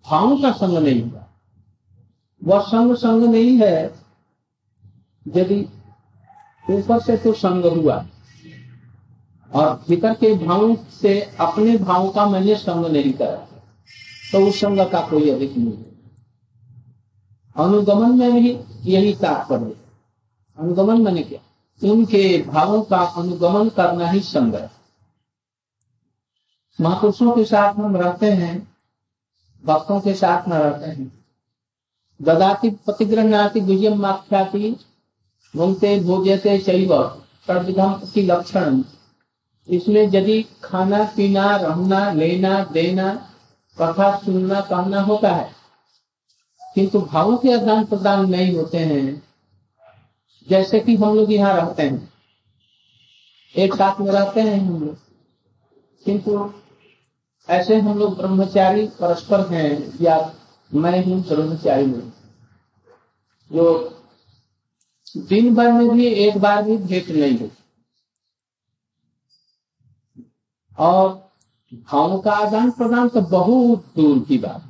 भाव 0.05 0.41
का 0.41 0.51
संग 0.51 0.77
नहीं 0.77 1.01
हुआ। 1.01 1.27
वह 2.43 2.61
संग 2.61 2.95
संग 2.95 3.23
नहीं 3.23 3.57
है। 3.57 3.85
यदि 5.27 5.69
ऊपर 6.69 6.99
से 6.99 7.17
तो 7.17 7.33
संग 7.33 7.65
हुआ। 7.65 8.05
और 9.53 9.85
भीतर 9.89 10.13
के 10.13 10.45
भाव 10.45 10.75
से 10.75 11.21
अपने 11.21 11.77
भाव 11.77 12.09
का 12.09 12.29
मैंने 12.29 12.55
संग 12.55 12.85
नहीं 12.85 13.13
करा। 13.13 13.47
तो 14.31 14.45
उस 14.47 14.59
संग 14.59 14.79
का 14.79 15.01
कोई 15.01 15.29
अधिक 15.29 15.57
नहीं 15.57 15.77
है। 15.77 15.91
अनुगमन 17.55 18.17
में 18.19 18.33
भी 18.33 18.59
यही 18.91 19.13
तात्पर्य 19.13 19.75
अनुगमन 20.57 21.01
मैंने 21.01 21.23
क्या। 21.23 21.91
उनके 21.91 22.41
भावों 22.41 22.81
का 22.81 22.97
अनुगमन 22.97 23.69
करना 23.69 24.09
ही 24.11 24.19
संग 24.19 24.55
है। 24.55 24.69
महापुरुषों 26.81 27.31
के 27.31 27.45
साथ 27.45 27.73
हम 27.73 27.95
रहते 27.97 28.31
हैं, 28.31 28.75
भक्तों 29.63 29.99
के 30.01 30.13
साथ 30.13 30.47
में 30.47 30.57
रहते 30.57 30.85
हैं। 30.85 31.11
ददाति 32.21 32.69
प्रतिग्रहणाति 32.69 33.59
गुजम 33.59 33.97
माख्याति 33.97 34.75
भोजते 35.55 36.57
चैव 36.59 36.97
प्रविधम 37.47 37.93
की 38.13 38.21
लक्षण 38.21 38.83
इसमें 39.69 40.01
यदि 40.03 40.45
खाना, 40.63 41.03
पीना, 41.03 41.55
रहना, 41.55 42.11
लेना, 42.11 42.63
देना 42.63 43.30
कथा 43.79 44.17
सुनना 44.17 44.61
कहना 44.61 45.01
होता 45.01 45.35
है। 45.35 45.51
किंतु 46.75 47.01
भावों 47.01 47.37
के 47.37 47.53
आदान 47.53 47.85
प्रदान 47.85 48.29
नहीं 48.29 48.55
होते 48.57 48.77
हैं, 48.77 49.23
जैसे 50.49 50.79
कि 50.79 50.95
हम 50.95 51.15
लोग 51.15 51.31
यहाँ 51.31 51.53
रहते 51.53 51.83
हैं। 51.83 52.13
एक 53.55 53.73
साथ 53.73 53.99
में 53.99 54.11
रहते 54.11 54.41
हैं 54.41 54.59
हम 54.59 54.83
लोग। 54.83 54.97
किंतु 56.05 56.53
ऐसे 57.49 57.79
हम 57.79 57.99
लोग 57.99 58.17
ब्रह्मचारी 58.17 58.87
परस्पर 58.87 59.47
हैं, 59.47 59.97
या 60.01 60.35
मैं 60.73 61.05
हूँ 61.05 61.23
ब्रह्मचारी 61.23 61.85
में 61.85 62.11
जो 63.51 63.97
दिन 65.17 65.55
भर 65.55 65.71
में 65.71 65.89
भी 65.89 66.07
एक 66.07 66.37
बार 66.37 66.63
भी 66.63 66.77
भेंट 66.77 67.07
नहीं 67.07 67.39
हो 67.39 67.49
और 70.77 71.30
भावों 71.71 72.19
का 72.19 72.31
आदान 72.37 72.71
प्रदान 72.71 73.09
तो 73.09 73.21
बहुत 73.21 73.85
दूर 73.95 74.19
की 74.25 74.37
बात 74.37 74.69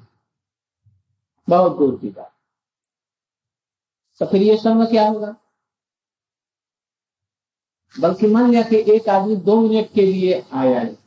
बहुत 1.47 1.77
दूर 1.77 1.97
की 1.99 2.09
बात। 2.09 2.31
तो 4.21 4.25
फिर 4.25 4.41
ये 4.41 4.57
समय 4.57 4.85
क्या 4.85 5.07
होगा? 5.09 5.35
बल्कि 7.95 8.27
मान 8.27 8.49
लिया 8.51 8.61
कि 8.63 8.83
एक 8.93 9.09
आदमी 9.09 9.35
दो 9.37 9.59
मिनट 9.61 9.91
के 9.93 10.05
लिए 10.05 10.43
आया 10.53 10.79
है 10.79 10.97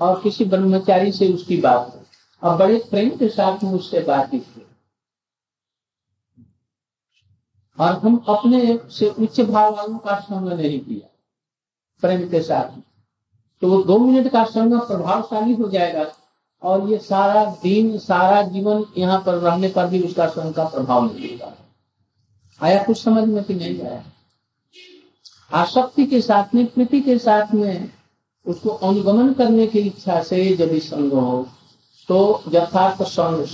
और 0.00 0.20
किसी 0.22 0.44
ब्रह्मचारी 0.44 1.12
से 1.12 1.32
उसकी 1.32 1.56
बात 1.56 1.94
हो। 1.94 2.02
और 2.42 2.56
बड़े 2.58 2.78
प्रेम 2.90 3.10
के 3.10 3.28
साथ 3.28 3.62
में 3.64 3.72
उससे 3.72 4.00
बात 4.00 4.30
की 4.30 4.42
और 7.78 7.92
हम 7.98 8.16
अपने 8.28 8.76
से 8.90 9.08
उच्च 9.08 9.40
भाव 9.40 9.74
वालों 9.76 9.98
का 9.98 10.18
संग 10.20 10.48
नहीं 10.50 10.80
किया, 10.80 11.08
प्रेम 12.02 12.28
के 12.30 12.40
साथ 12.42 12.76
तो 13.64 13.68
वो 13.70 13.82
दो 13.82 13.98
मिनट 13.98 14.28
का 14.32 14.42
संग 14.44 14.72
प्रभावशाली 14.80 15.54
हो 15.54 15.68
जाएगा 15.68 16.04
और 16.62 16.90
ये 16.90 16.98
सारा 16.98 17.44
दिन, 17.62 17.98
सारा 17.98 18.42
जीवन 18.42 18.84
यहाँ 18.98 19.22
पर 19.26 19.34
रहने 19.34 19.68
पर 19.68 19.86
भी 19.86 20.00
उसका 20.02 20.26
संग 20.26 20.54
का 20.54 20.64
प्रभाव 20.64 21.02
मिलेगा 21.02 21.52
आया 22.60 22.82
कुछ 22.82 23.02
समझ 23.02 23.24
में 23.28 23.42
कि 23.44 23.54
नहीं 23.54 23.80
आया? 23.82 24.02
आसक्ति 25.52 26.06
के 26.06 26.20
साथ 26.20 26.54
में, 26.54 26.66
प्रीति 26.66 27.00
के 27.00 27.18
साथ 27.18 27.54
में 27.54 27.90
उसको 28.46 28.68
अनुगमन 28.68 29.32
करने 29.32 29.66
की 29.66 29.78
इच्छा 29.78 30.22
से 30.22 30.44
यदि 30.50 30.80
संग 30.80 31.12
हो 31.12 31.48
तो 32.08 32.42
यथार्थ 32.48 33.02
संग 33.02 33.44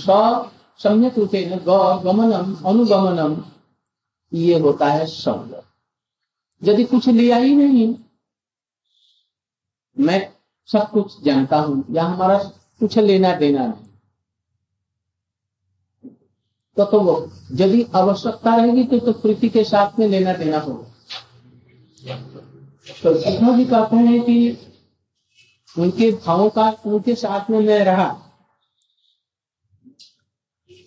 सम्यक 0.79 1.17
रूपे 1.19 1.43
गमनम, 1.65 2.55
अनुगमनम, 2.65 3.43
ये 4.33 4.59
होता 4.59 4.87
है 4.87 5.05
संग। 5.05 5.61
यदि 6.63 6.83
कुछ 6.83 7.09
लिया 7.09 7.37
ही 7.37 7.55
नहीं 7.55 7.93
मैं 9.97 10.33
सब 10.69 10.91
कुछ 10.91 11.23
जानता 11.23 11.59
हूँ 11.59 11.85
या 11.91 12.03
हमारा 12.03 12.37
कुछ 12.79 12.97
लेना 12.97 13.35
देना 13.35 13.65
नहीं। 13.65 13.85
तो 16.77 16.85
तो 16.85 16.99
वो 16.99 17.31
यदि 17.51 17.85
आवश्यकता 17.95 18.55
रहेगी 18.55 18.83
तो, 18.83 18.99
तो 18.99 19.11
प्रीति 19.13 19.49
के 19.49 19.63
साथ 19.63 19.99
में 19.99 20.07
लेना 20.07 20.33
देना 20.33 20.59
होगा। 20.59 20.87
तो 23.03 23.53
भी 23.53 23.65
कहते 23.65 23.95
हैं 23.95 24.21
कि 24.21 24.57
उनके 25.75 26.11
भावों 26.11 26.49
का 26.49 26.69
उनके 26.85 27.15
साथ 27.15 27.49
में 27.49 27.59
मैं 27.59 27.79
रहा 27.79 28.09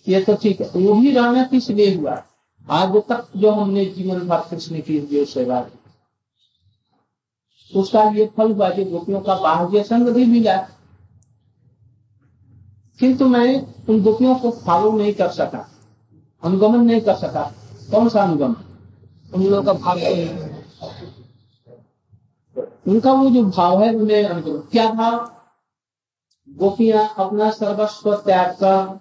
ये 0.07 0.21
तो 0.21 0.35
ठीक 0.35 0.61
है। 0.61 0.67
वो 0.75 0.93
भी 0.93 1.11
रहना 1.11 1.43
किस 1.43 1.69
लिए 1.69 1.95
हुआ? 1.95 2.23
आज 2.69 2.95
तक 3.09 3.27
जो 3.35 3.51
हमने 3.51 3.85
जीवन 3.85 4.19
भर 4.19 4.39
कृष्ण 4.49 4.81
की 4.81 4.99
जो 4.99 5.25
सेवा 5.25 5.61
की 5.61 5.84
उसका 7.75 8.03
ये 8.09 8.25
फल 8.37 8.51
हुआ 8.51 8.69
जो 8.69 8.85
गोपियों 8.85 9.21
का 9.21 9.35
बाह्य 9.35 9.83
संग 9.83 10.07
भी 10.09 10.25
मिला। 10.25 10.57
किंतु 12.99 13.27
मैं 13.27 13.47
उन 13.89 14.01
गोपियों 14.03 14.35
को 14.35 14.51
फॉलो 14.65 14.91
नहीं 14.91 15.13
कर 15.13 15.29
सका 15.29 15.67
अनुगमन 16.43 16.85
नहीं 16.85 17.01
कर 17.01 17.15
सका। 17.15 17.43
कौन 17.91 18.09
सा 18.09 18.23
अनुगमन? 18.23 18.55
उन 19.33 19.43
लोगों 19.43 19.63
का 19.63 19.73
भाव 19.73 19.97
उनका 22.87 23.13
वो 23.13 23.29
जो 23.29 23.43
भाव 23.45 23.83
है 23.83 23.93
उन्हें 23.95 24.61
क्या 24.61 24.89
भाव 24.93 25.17
गोपियाँ 26.49 27.07
अपना 27.17 27.49
सर्वस्व 27.51 28.15
त्याग 28.15 28.51
कर 28.53 28.99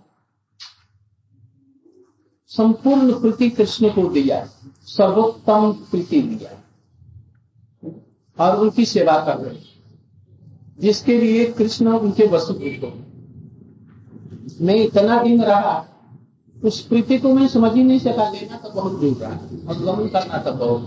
संपूर्ण 2.51 3.21
प्रीति 3.21 3.51
कृष्ण 3.51 3.91
को 3.91 4.09
दिया 4.09 4.45
सर्वोत्तम 4.87 5.73
प्रीति 5.91 6.21
दिया। 6.23 6.51
और 8.39 8.57
उनकी 8.61 8.85
सेवा 8.85 9.17
कर 9.25 9.37
रहे 9.39 9.59
जिसके 10.81 11.19
लिए 11.19 11.45
कृष्ण 11.53 11.87
उनके 11.89 12.27
वसुपुत्र 12.27 12.77
को 12.85 12.93
मैं 14.61 14.75
इतना 14.77 15.23
दिन 15.23 15.43
रहा, 15.43 15.85
उस 16.57 16.81
प्रीति 16.81 17.19
को 17.19 17.33
मैं 17.35 17.47
समझ 17.49 17.73
ही 17.75 17.83
नहीं 17.83 17.99
सका। 17.99 18.29
लेना 18.31 18.57
तो 18.57 18.71
बहुत 18.71 19.01
दूर 19.01 19.17
रहा, 19.21 19.39
और 19.69 19.75
गमन 19.79 20.09
करना 20.09 20.39
तो 20.39 20.53
बहुत 20.55 20.83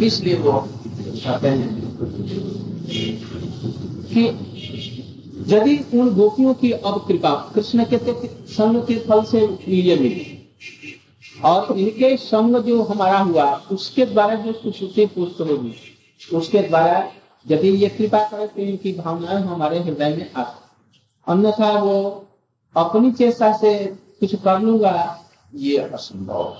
इसलिए 0.00 0.36
वो 0.36 0.52
कहते 0.52 1.48
हैं 1.48 1.68
कि 4.06 4.22
यदि 5.54 5.76
उन 5.98 6.14
गोपियों 6.14 6.54
की 6.54 6.70
अब 6.72 7.04
कृपा 7.08 7.34
कृष्ण 7.54 7.84
के 7.92 7.98
संग 8.54 8.82
के 8.86 8.96
फल 8.98 9.22
से 9.24 9.40
ये 9.68 9.96
मिली 9.96 10.24
और 11.44 11.78
इनके 11.78 12.16
संग 12.16 12.56
जो 12.64 12.82
हमारा 12.82 13.18
हुआ, 13.18 13.44
उसके 13.72 14.06
द्वारा 14.06 14.34
जो 14.34 14.52
सुश्रुति 14.52 15.06
पुष्ट 15.06 15.40
होगी, 15.40 15.74
उसके 16.32 16.62
द्वारा 16.68 16.98
यदि 17.46 17.68
ये 17.68 17.88
कृपा 17.88 18.22
करे 18.28 18.46
तो 18.46 18.62
इनकी 18.62 18.92
भावनाएँ 18.92 19.42
हमारे 19.42 19.78
हृदय 19.78 20.16
में 20.16 20.32
आ 20.32 20.44
अन्यथा 21.26 21.72
वो 21.78 21.96
अपनी 22.76 23.12
चेष्टा 23.12 23.52
से 23.56 23.74
कुछ 24.20 24.34
कर 24.34 24.60
लूँगा, 24.60 24.94
ये 25.54 25.78
असंभव। 25.78 26.56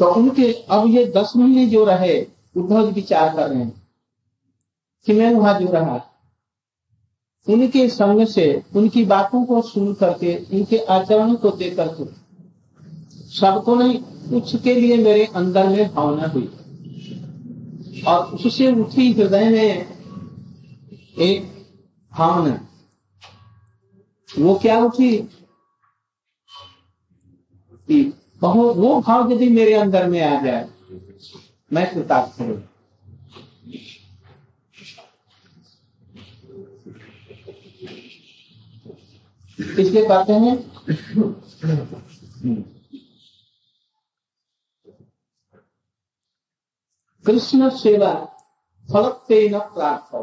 तो 0.00 0.06
उनके 0.14 0.52
अब 0.52 0.86
ये 0.88 1.04
दस 1.16 1.32
महीने 1.36 1.66
जो 1.66 1.84
रहे, 1.84 2.20
उद्धव 2.56 2.90
विचार 2.90 3.34
कर 3.36 3.48
रहे 3.48 3.58
हैं 3.58 3.82
कि 5.06 5.12
मैं 5.12 5.34
वहाँ 5.34 5.58
जो 5.60 5.72
रहा 5.72 5.96
उनके 7.48 7.88
संग 7.88 8.26
से 8.26 8.62
उनकी 8.76 9.04
बातों 9.04 9.44
को 9.44 9.62
सुन 9.62 9.94
करके, 9.94 10.58
उनके 10.58 10.78
आचरणों 10.78 11.34
को 11.34 11.50
देख 11.50 11.76
करके, 11.76 12.04
सबको 13.30 13.74
नहीं 13.74 13.98
कुछ 14.02 14.62
के 14.62 14.74
लिए 14.74 14.96
मेरे 14.96 15.24
अंदर 15.24 15.68
में 15.68 15.94
भावना 15.94 16.26
हुई। 16.26 16.50
और 18.06 18.24
उससे 18.26 18.72
उठी 18.72 19.12
हृदय 19.12 19.50
में 19.50 19.86
एक 21.18 21.66
भावना। 22.12 22.68
वो 24.38 24.54
क्या 24.54 24.84
उठी? 24.84 25.16
कि 27.88 28.12
बहु 28.40 28.72
वो 28.74 29.00
भाव 29.00 29.32
यदि 29.32 29.48
मेरे 29.48 29.74
अंदर 29.74 30.06
में 30.06 30.22
आ 30.22 30.42
जाए, 30.42 30.68
मैं 31.72 31.94
कृतार्थ 31.94 32.40
हूँ 32.40 32.69
इसलिए 39.60 40.06
कहते 40.08 40.32
हैं। 40.32 40.56
कृष्ण 47.24 47.68
सेवा 47.70 48.12
फलत्व 48.88 49.34
न 49.54 49.58
प्राप्त। 49.74 50.14
हो 50.14 50.22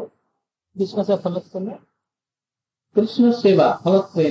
कृष्ण 0.76 1.04
से 1.04 1.17
करना 1.17 1.78
कृष्ण 2.95 3.32
सेवा 3.34 3.71
फलत्व 3.84 4.21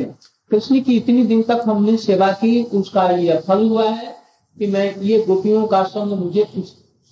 कृष्ण 0.51 0.81
की 0.81 0.97
इतनी 0.97 1.23
दिन 1.27 1.43
तक 1.43 1.63
हमने 1.67 1.97
सेवा 1.97 2.31
की, 2.33 2.63
उसका 2.65 3.09
ये 3.11 3.39
फल 3.47 3.69
हुआ 3.69 3.89
है 3.91 4.15
कि 4.59 4.67
मैं 4.67 4.97
ये 5.03 5.23
गोपियों 5.25 5.67
का 5.67 5.83
संग 5.85 6.13
मुझे 6.19 6.45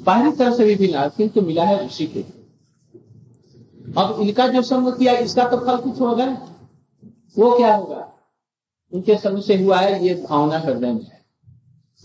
बाहरी 0.01 0.33
तरह 0.33 0.55
से 0.57 0.65
भी 0.65 0.77
मिला, 0.77 1.07
किंतु 1.09 1.41
मिला 1.43 1.65
है 1.65 1.87
उसी 1.87 2.07
के 2.07 2.21
अब 3.93 4.21
इनका 4.21 4.47
जो 4.49 4.63
संग 4.63 4.93
किया, 4.99 5.13
इसका 5.19 5.49
तो 5.49 5.57
फल 5.57 5.77
कुछ 5.83 6.01
होगा? 6.01 6.27
वो 7.39 7.57
क्या 7.57 7.77
होगा? 7.77 8.13
उनके 8.93 9.19
संग 9.19 9.43
से 9.43 9.65
हुआ 9.65 9.81
है, 9.81 10.07
ये 10.07 10.15
भावना 10.15 10.59
हृदय 10.59 10.93
में 10.93 11.05
है। 11.05 11.27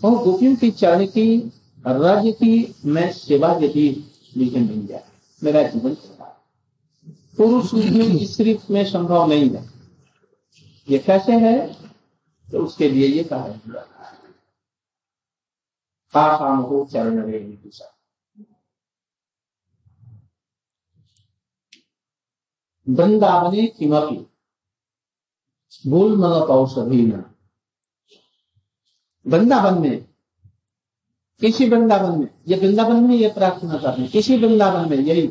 और 0.04 0.24
गोपियों 0.24 0.56
की 0.56 0.70
चरण 0.70 1.06
की 1.06 1.52
रज 1.86 2.34
की 2.34 2.74
मैं 2.84 3.12
सेवा 3.12 3.52
यदि 3.52 4.12
मुझे 4.36 4.60
मिल 4.60 4.86
जाए 4.86 5.04
मेरा 5.42 5.62
जीवन 5.62 5.96
पुरुष 7.36 7.74
में 7.74 8.26
स्त्री 8.26 8.58
में 8.70 8.84
संभव 8.84 9.28
नहीं 9.28 9.50
है। 9.50 9.70
ये 10.90 10.98
कैसे 10.98 11.32
है? 11.32 11.74
तो 12.52 12.58
उसके 12.58 12.88
लिए 12.88 13.08
ये 13.08 13.24
कहा 13.24 13.44
है। 13.44 13.58
पापाम 16.14 16.58
हो 16.58 16.88
चरण 16.92 17.18
वृंदावने 22.88 23.66
किमपि 23.66 24.29
मूल 25.86 26.24
औषधि 26.24 27.02
न। 27.02 27.24
वृंदावन 29.26 29.80
में 29.80 30.04
किसी 31.40 31.68
वृंदावन 31.68 32.18
में 32.20 32.28
ये 32.48 32.56
वृंदावन 32.56 33.04
में 33.04 33.14
ये 33.16 33.28
प्रार्थना 33.28 33.76
कर 33.76 33.88
रहे 33.88 34.02
हैं 34.02 34.10
किसी 34.10 34.36
वृंदावन 34.36 34.88
में 34.90 34.96
यही। 34.96 35.26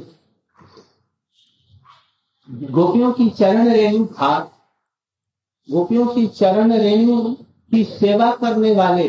गोपियों 2.49 3.11
की 3.13 3.29
चरण 3.29 3.69
रेणु 3.69 4.05
भाग 4.05 4.49
गोपियों 5.69 6.05
की 6.07 6.27
चरण 6.27 6.73
रेणु 6.73 7.35
की 7.71 7.83
सेवा 7.83 8.31
करने 8.35 8.71
वाले 8.75 9.07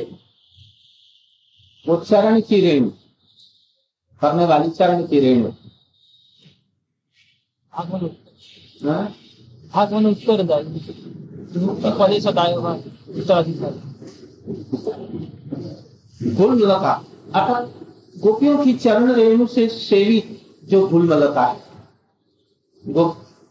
वो 1.88 1.96
चरण 1.96 2.40
की 2.40 2.60
रेणु 2.60 2.90
करने 4.22 4.44
वाली 4.44 4.70
चरण 4.70 5.06
की 5.06 5.20
रेणु। 5.20 5.52
हाँ? 9.74 9.86
आगमन 9.86 10.06
उत्तरदायी 10.06 10.64
पदे 11.98 12.20
सदाय 12.20 12.54
होगा 12.54 12.72
उत्तराधिकारी 13.18 13.88
गुलमलता 16.34 16.92
अर्थात 17.34 17.74
गोपियों 18.18 18.64
की 18.64 18.72
चरण 18.74 19.12
रेणु 19.12 19.46
से 19.46 19.68
सेवित 19.68 20.40
जो 20.64 20.88
गुलमलता 20.88 21.44
है। 21.44 21.62
गो, 22.86 23.04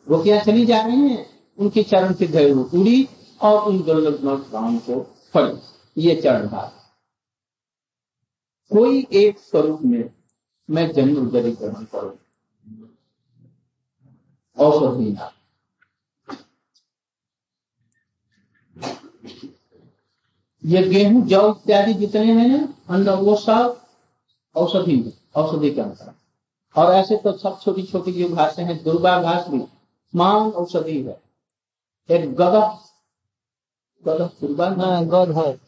गोपियाँ 0.08 0.40
चली 0.40 0.66
जा 0.66 0.82
रही 0.82 1.10
हैं, 1.10 1.26
उनके 1.58 1.84
चरण 1.84 2.14
से 2.14 2.26
रेणु 2.26 2.64
उड़ी 2.64 3.08
और 3.42 3.62
उन 3.62 3.82
दुर्लभताओं 3.82 4.78
को 4.78 5.16
फड़ी। 5.34 5.58
ये 5.98 6.16
चरण 6.16 6.48
भाग 6.48 6.72
कोई 8.72 9.08
एक 9.14 9.40
स्वरूप 9.40 9.82
में 9.82 10.10
मैं 10.70 10.92
जन्म 10.94 11.28
उदरी 11.28 11.52
ग्रहण 11.52 11.84
करूँ। 11.84 12.12
औषधि 14.58 15.12
ना 15.12 15.32
ये 20.64 20.82
गेहूँ 20.84 21.22
जौ 21.28 21.42
इत्यादि 21.52 21.94
जितने 21.94 22.34
हैं 22.34 22.48
ना 22.48 22.68
अन्न 22.90 23.10
वो 23.10 23.36
सब 23.36 23.82
औषधि 24.56 24.96
में 24.96 25.12
औषधि 25.36 25.72
के 25.72 25.82
अनुसार 25.82 26.16
और 26.76 26.94
ऐसे 26.94 27.18
तो 27.18 27.32
सब 27.38 27.60
छोटी 27.62 27.84
छोटी 27.84 28.12
जो 28.12 28.30
घासें 28.30 28.64
हैं 28.64 28.84
दुर्गा 28.84 29.22
घास 29.22 29.48
भी 29.48 29.62
मान 30.14 30.52
औषधि 30.52 31.02
है। 31.04 31.22
एक 32.10 32.36
दुर्गा 32.36 32.66
हाँ, 34.70 35.02
है। 35.36 35.60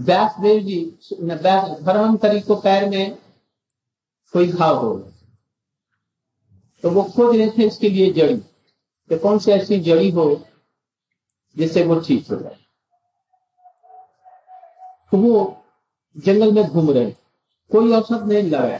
व्यास 0.00 0.34
देव 0.40 0.58
जी 0.62 0.80
धर्मंतरी 1.22 2.40
को 2.40 2.56
पैर 2.56 2.88
में 2.90 3.18
कोई 4.34 4.46
घाव 4.48 4.76
हो। 4.76 4.94
तो 6.84 6.90
वो 6.90 7.02
खोज 7.02 7.36
रहे 7.36 7.50
थे 7.50 7.66
इसके 7.66 7.88
लिए 7.88 8.12
जड़ी। 8.12 8.36
तो 9.10 9.18
कौन 9.18 9.38
सी 9.38 9.50
ऐसी 9.50 9.80
जड़ी 9.80 10.10
हो 10.10 10.24
जिससे 11.58 11.84
वो 11.84 12.00
ठीक 12.00 12.30
हो 12.30 12.36
जाए। 12.36 12.56
तो 15.10 15.18
वो 15.18 15.62
जंगल 16.16 16.52
में 16.52 16.64
घूम 16.64 16.90
रहे। 16.90 17.10
कोई 17.70 17.92
औसत 17.92 18.22
नहीं 18.22 18.42
लगाया। 18.42 18.78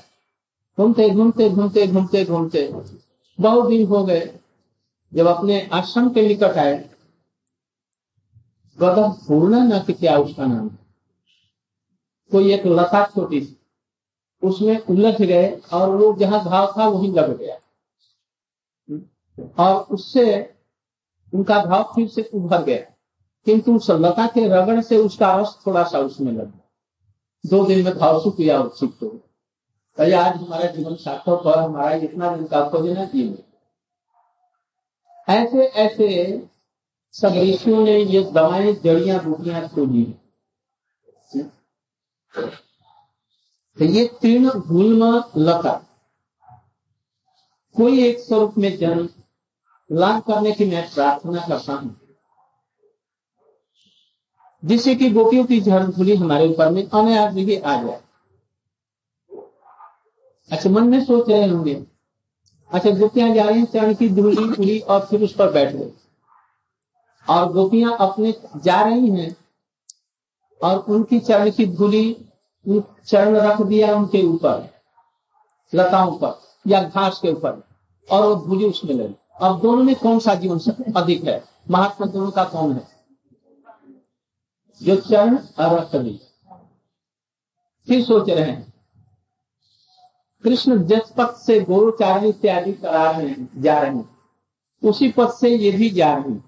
घूमते 0.79 1.11
घूमते 1.11 1.51
घूमते 1.51 1.87
घूमते 1.87 2.25
घूमते। 2.25 2.73
बहुत 3.41 3.69
दिन 3.69 3.87
हो 3.87 4.05
गए। 4.05 4.41
जब 5.15 5.27
अपने 5.27 5.71
आश्रम 5.73 6.09
के 6.09 6.29
निकट 6.29 6.59
आए। 6.59 6.91
गदम 8.81 9.13
पूर्ण 9.13 9.55
न 9.55 9.81
कि 9.81 9.93
क्या 9.93 10.19
उसका 10.19 10.47
नाम। 10.47 10.69
कोई 12.31 12.53
एक 12.55 12.67
लता 12.67 13.05
छोटी 13.07 13.41
थी 13.41 13.55
उसमें 14.43 14.79
उलझ 14.79 15.23
गए 15.23 15.61
और 15.73 15.97
वो 15.97 16.15
जहाँ 16.15 16.45
घाव 16.45 16.75
था 16.79 16.89
वही 16.89 17.13
लग 17.13 17.39
गया। 17.39 17.59
और 19.59 19.83
उससे 19.83 20.58
उनका 21.35 21.65
भाव 21.65 21.83
फिर 21.95 22.09
से 22.09 22.31
उभर 22.35 22.63
गया। 22.63 22.79
किंतु 23.47 23.75
उस 23.77 23.91
लता 23.91 24.27
के 24.27 24.49
रगड़ 24.49 24.81
से 24.81 24.97
उसका 24.97 25.37
रस 25.37 25.59
थोड़ा 25.67 25.85
सा 25.85 25.99
उसमें 25.99 26.33
लग 26.33 26.47
गया। 26.47 26.71
दो 27.47 27.65
दिन 27.65 27.85
में 27.85 27.99
भाव 27.99 28.21
सुख 28.23 28.41
या 28.41 28.61
उत्सित 28.61 28.99
हो 29.03 29.09
कही 29.99 30.13
आज 30.13 30.37
हमारा 30.37 30.67
जीवन 30.67 30.95
सार्थक 30.95 31.29
और 31.29 31.59
हमारा 31.59 31.93
इतना 31.93 32.37
दिन 32.37 32.47
का 32.47 32.69
खोजना 32.69 33.05
जीवन 33.05 33.39
ऐसे 35.29 35.65
ऐसे 35.65 36.09
सब 37.13 37.29
ऋषियों 37.29 37.85
ने 37.85 37.99
ये 37.99 38.23
दवाएँ, 38.25 38.73
जड़ियाँ, 38.75 39.25
बूटियाँ 39.25 39.69
खोजी। 39.69 40.05
तो 43.79 43.85
ये 43.85 44.05
तीर्ण 44.21 44.51
गुलम 44.51 45.23
लता। 45.37 45.73
कोई 47.77 48.05
एक 48.05 48.19
स्वरूप 48.19 48.55
में 48.59 48.77
जन्म 48.79 49.09
लाभ 49.91 50.21
करने 50.23 50.53
की 50.53 50.65
मैं 50.65 50.89
प्रार्थना 50.95 51.47
करता 51.49 51.73
हूँ। 51.73 51.97
जिससे 54.63 54.95
कि 54.95 55.11
गोपियों 55.11 55.45
की 55.45 55.61
धुली 55.61 56.15
हमारे 56.17 56.49
ऊपर 56.49 56.71
में 56.71 56.83
अनायास 56.85 57.35
भी 57.35 57.57
आ 57.57 57.83
जाए। 57.83 58.01
अच्छा 60.51 60.71
मन 60.71 60.89
में 60.89 61.05
सोच 61.05 61.29
रहे 61.29 61.49
होंगे। 61.49 61.75
अच्छा 62.71 62.91
गोपियाँ 62.91 63.29
जा 63.35 63.45
रही 63.45 63.65
चरण 63.65 63.95
की 63.95 64.09
धूली 64.09 64.45
उड़ी 64.45 64.79
और 64.79 65.07
फिर 65.07 65.23
उस 65.23 65.35
पर 65.35 65.53
बैठ 65.53 65.73
गई 65.73 65.93
और 67.27 67.53
गोपियाँ 67.53 67.97
अपने 68.01 68.33
जा 68.57 68.81
रही 68.83 69.11
हैं, 69.11 69.37
और 70.61 70.79
उनकी 70.79 71.19
चरण 71.21 71.51
की 71.51 71.67
धूली 71.67 72.17
चरण 72.67 73.37
रख 73.37 73.61
दिया 73.63 73.95
उनके 73.97 74.23
ऊपर, 74.23 74.69
लताओं 75.73 76.17
पर, 76.19 76.39
या 76.67 76.83
घास 76.83 77.19
के 77.19 77.33
ऊपर, 77.33 77.63
और 78.09 78.27
वो 78.27 78.35
धूली 78.47 78.65
उसमें 78.65 78.95
लगी। 78.95 79.15
अब 79.41 79.61
दोनों 79.61 79.83
में 79.83 79.95
कौन 79.95 80.19
सा 80.19 80.35
जीवन 80.35 80.93
अधिक 80.97 81.25
है? 81.25 81.43
महात्मा 81.71 82.07
दोनों 82.07 82.31
का 82.31 82.45
कौन 82.45 82.73
है? 82.73 82.87
जो 84.83 84.97
चरण 84.97 85.37
और 85.37 85.79
रक्तबीज 85.79 86.21
फिर 87.89 88.05
सोच 88.05 88.29
रहे 88.31 88.51
हैं। 88.51 88.73
कृष्ण 90.45 90.83
जिस 90.85 91.11
पथ 91.17 91.37
से 91.37 91.61
गोचारण 91.61 92.25
इत्यादि 92.25 92.73
करा 92.73 93.11
रहे 93.11 93.29
हैं, 93.29 93.63
जा 93.63 93.79
रहे 93.79 93.91
हैं, 93.91 94.09
उसी 94.83 95.09
पथ 95.09 95.31
से 95.31 95.49
ये 95.57 95.71
भी 95.71 95.91
जा 95.91 96.15
रहे 96.15 96.31
हैं। 96.31 96.45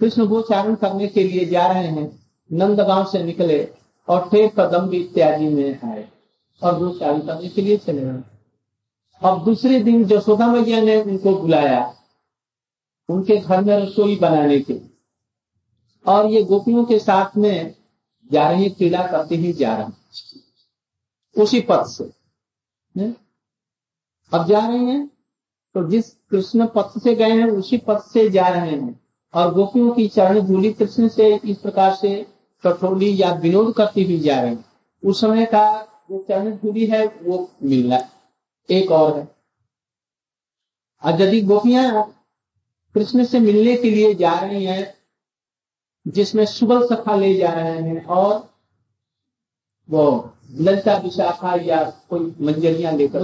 कृष्ण 0.00 0.26
गोचारण 0.26 0.74
करने 0.74 1.06
के 1.06 1.24
लिए 1.24 1.44
जा 1.44 1.66
रहे 1.66 1.86
हैं, 1.86 2.08
नंदगांव 2.52 3.04
से 3.04 3.22
निकले 3.22 3.74
और 4.08 4.28
फिर 4.28 4.48
कदम 4.58 4.88
भी 4.88 5.00
इत्यादि 5.00 5.48
में 5.48 5.80
आए 5.84 6.08
और 6.62 6.78
गोचारण 6.78 7.20
करने 7.20 7.48
के 7.48 7.62
लिए 7.62 7.76
चले 7.76 8.02
गए। 8.02 8.35
अब 9.22 9.44
दूसरे 9.44 9.78
दिन 9.80 10.04
जसोदा 10.04 10.46
मैया 10.46 10.80
ने 10.80 11.00
उनको 11.02 11.34
बुलाया, 11.34 11.94
उनके 13.08 13.36
घर 13.36 13.60
में 13.64 13.76
रसोई 13.76 14.16
बनाने 14.16 14.60
के 14.60 14.80
और 16.06 16.26
ये 16.26 16.42
गोपियों 16.42 16.84
के 16.84 16.98
साथ 16.98 17.36
में 17.36 17.74
जा 18.32 18.50
रहे, 18.50 18.68
क्रीड़ा 18.70 19.06
करते 19.06 19.36
ही 19.36 19.52
जा 19.52 19.76
रहे 19.76 21.42
उसी 21.42 21.60
पथ 21.60 21.84
से। 21.84 22.10
ने? 22.96 23.14
अब 24.32 24.46
जा 24.46 24.66
रहे 24.66 24.78
हैं 24.78 25.06
तो 25.74 25.88
जिस 25.90 26.10
कृष्ण 26.30 26.66
पथ 26.66 26.98
से 26.98 27.14
गए 27.14 27.30
हैं, 27.30 27.48
उसी 27.50 27.78
पथ 27.78 27.98
से 27.98 28.28
जा 28.30 28.48
रहे 28.48 28.70
हैं। 28.70 29.00
और 29.34 29.54
गोपियों 29.54 29.90
की 29.92 30.08
चरण 30.08 30.40
धूली 30.40 30.72
कृष्ण 30.72 31.08
से 31.08 31.40
इस 31.44 31.58
प्रकार 31.58 31.94
से 31.94 32.26
कठोली 32.64 33.22
या 33.22 33.32
विनोद 33.34 33.74
करती 33.74 34.04
हुई 34.04 34.18
जा 34.20 34.40
रहे 34.40 34.50
हैं। 34.50 34.64
उस 35.04 35.20
समय 35.20 35.46
का 35.46 35.64
जो 36.10 36.24
चरण 36.28 36.56
धूली 36.56 36.86
है, 36.86 37.06
वो 37.06 37.50
मिलना 37.62 37.96
एक 38.68 38.90
और 38.90 39.18
है। 39.18 39.36
यदि 41.20 41.40
गोपियाँ 41.40 42.02
कृष्ण 42.94 43.24
से 43.24 43.40
मिलने 43.40 43.76
के 43.76 43.90
लिए 43.90 44.14
जा 44.14 44.32
रही 44.40 44.64
हैं, 44.64 44.94
जिसमें 46.06 46.44
सुबल 46.46 46.86
सखा 46.86 47.16
ले 47.16 47.34
जा 47.34 47.52
रहे 47.52 47.80
हैं 47.82 48.04
और 48.04 48.34
वो 49.90 50.32
ललता 50.50 50.96
विशाखा 50.96 51.54
या 51.54 51.82
कोई 52.10 52.34
मंजरियाँ 52.40 52.92
लेकर 52.92 53.20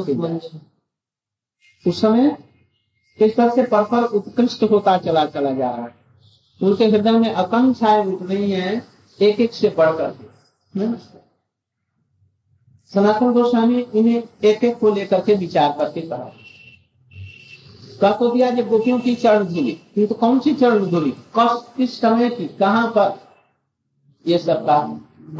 उस 1.87 2.01
समय 2.01 2.37
इस 3.19 3.37
तरह 3.37 3.55
से 3.55 3.63
परपर 3.63 4.05
उत्कृष्ट 4.17 4.63
होता 4.63 4.97
चला 4.99 5.25
चला 5.27 5.51
जा 5.51 5.71
रहा 5.71 5.87
है। 5.87 5.95
उनके 6.61 6.85
हृदय 6.85 7.11
में 7.11 7.35
आकांक्षाएँ 7.35 8.07
उठ 8.07 8.23
रही 8.23 8.51
हैं 8.53 8.89
एक 9.21 9.41
एक 9.41 9.53
से 9.53 9.69
बढ़कर 9.69 10.11
सनातन 12.95 13.33
गोस्वामी 13.33 13.81
इन्हें 13.81 14.23
एक 14.45 14.65
एक 14.65 14.79
को 14.79 14.91
लेकर 14.95 15.21
के 15.21 15.35
विचार 15.35 15.73
करके 15.79 16.01
कहा। 16.01 16.31
कह 18.01 18.13
तो 18.13 18.31
दिया 18.31 18.51
जब 18.51 18.69
गोपियों 18.69 18.99
की 19.01 19.15
चरण 19.15 19.45
धुली 19.47 19.73
तो 19.99 20.15
कौन 20.15 20.39
सी 20.41 20.55
चरण 20.55 20.87
धुली? 20.87 21.11
कस 21.37 21.73
किस 21.77 22.01
समय 22.01 22.31
की, 22.31 22.47
कहाँ 22.49 22.91
पर? 22.91 23.19
ये 24.27 24.39
सब 24.39 24.67
का 24.67 24.77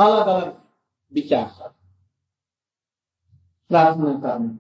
अलग 0.01 0.27
अलग 0.27 0.57
विचार 1.13 1.45
कर 1.59 1.69
प्रार्थना 3.71 4.15
करना। 4.21 4.59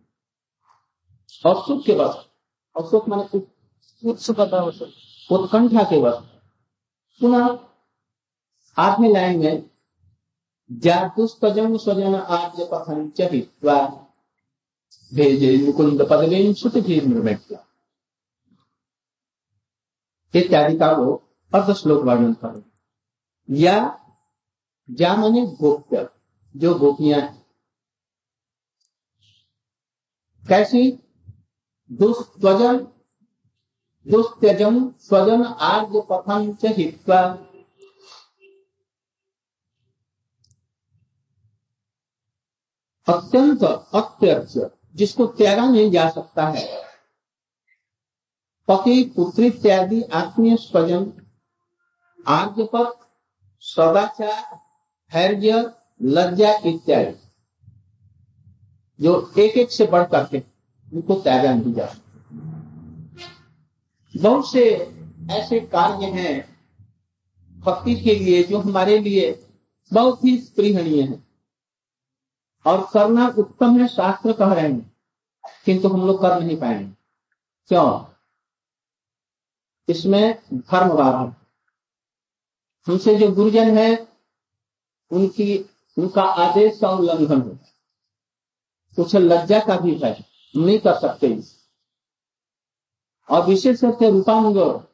और 1.44 1.62
सुख 1.62 1.84
के 1.86 1.94
वक्त 1.94 2.28
और 2.76 2.86
सुख 2.86 3.08
मैंने 3.08 3.40
उत्सुकता 4.02 4.62
उत्कंठा 4.62 5.82
के 5.82 6.00
वक्त 6.00 6.28
पुनः 7.20 7.46
लाइन 9.08 9.38
में 9.38 9.62
जातुस्तजम 10.80 11.76
स्वजन 11.76 12.14
आर्य 12.14 12.68
पथन 12.72 13.08
चहित्वा 13.08 13.78
भेजे 15.12 15.56
मुकुंद 15.66 16.02
पदवीन 16.10 16.52
सुत 16.54 16.78
भी 16.78 17.00
निर्मित 17.00 17.52
इत्यादि 20.34 20.76
का 20.78 20.90
वो 20.92 21.72
श्लोक 21.74 22.04
वर्णन 22.04 22.32
करो। 22.34 22.62
या 23.48 23.76
जा 24.88 25.14
मने 25.16 25.46
गोप्य, 25.60 26.08
जो 26.54 26.74
गोपियाँ 26.74 27.20
कैसी 30.44 30.90
दुस्वजन 31.90 32.78
दुस्त्यजम 34.06 34.88
स्वजन 35.00 35.42
आर्य 35.44 36.00
पथम 36.10 36.52
च 36.54 36.72
हित्वा 36.76 37.20
अत्यंत 43.08 43.64
अत्यर्थ, 43.94 44.70
जिसको 44.94 45.26
त्यागा 45.26 45.68
नहीं 45.68 45.90
जा 45.90 46.10
सकता 46.10 46.46
है। 46.46 46.82
पति, 48.68 49.12
पुत्री 49.16 49.46
इत्यादि 49.46 50.02
आत्मीय 50.02 50.56
स्वजन 50.56 51.12
आर्यपथ 52.28 52.92
सदाचार, 53.60 54.56
धैर्य, 55.12 55.72
लज्जा 56.02 56.54
इत्यादि, 56.66 57.14
जो 59.00 59.32
एक 59.38 59.56
एक 59.56 59.70
से 59.70 59.86
बढ़ 59.86 60.04
करके 60.04 60.42
उनको 60.92 61.14
त्यागा 61.14 61.54
नहीं 61.54 61.74
जा 61.74 61.86
सकता। 61.86 62.02
बहुत 64.16 64.52
से 64.52 64.94
ऐसे 65.30 65.60
कार्य 65.60 66.06
हैं, 66.06 66.58
भक्ति 67.58 67.94
के 67.94 68.14
लिए, 68.14 68.42
जो 68.42 68.58
हमारे 68.58 68.98
लिए 68.98 69.46
बहुत 69.92 70.24
ही 70.24 70.38
स्पृहणीय 70.38 71.02
है। 71.02 71.31
और 72.66 72.88
करना 72.92 73.34
उत्तम 73.38 73.80
है, 73.80 73.88
शास्त्र 73.88 74.32
कह 74.32 74.52
रहे 74.52 74.72
हैं। 74.72 74.96
किंतु 75.64 75.88
हम 75.88 76.06
लोग 76.06 76.22
कर 76.22 76.40
नहीं 76.40 76.60
पाएँगे। 76.60 76.92
क्यों? 77.66 78.04
इसमें 79.88 80.42
धर्म 80.54 80.96
बाधा 80.96 81.46
हमसे 82.86 83.18
जो 83.18 83.32
गुरुजन 83.32 83.78
है, 83.78 84.08
उनकी, 85.10 85.70
उनका 85.98 86.22
आदेश 86.22 86.78
का 86.80 86.90
उल्लंघन 86.90 87.42
हो। 87.42 87.58
कुछ 88.96 89.16
लज्जा 89.16 89.60
का 89.60 89.76
भी 89.76 89.98
है। 89.98 90.26
नहीं 90.56 90.78
कर 90.78 91.00
सकते। 91.00 91.26
इस 91.26 91.68
और 93.30 93.46
विशेष 93.46 93.84
रूप 93.84 93.94
से 93.94 94.10
रूपानुग 94.10 94.56
और 94.56 94.92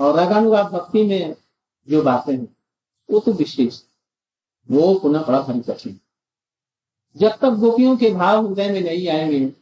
रगानुगा 0.00 0.62
भक्ति 0.62 1.02
में 1.02 1.36
जो 1.88 2.02
बातें 2.02 2.38
हैं, 2.38 2.56
वो 3.10 3.20
तो 3.20 3.32
विशेष। 3.32 3.82
वो 4.70 4.98
पुनः 4.98 5.26
बड़ा 5.26 5.40
भारी 5.40 5.60
कठिन 5.60 6.00
जब 7.16 7.36
तक 7.38 7.50
गोपियों 7.50 7.96
के 7.96 8.10
भाव 8.10 8.46
हृदय 8.46 8.68
में 8.70 8.80
नहीं 8.80 9.08
आएँगे 9.08 9.52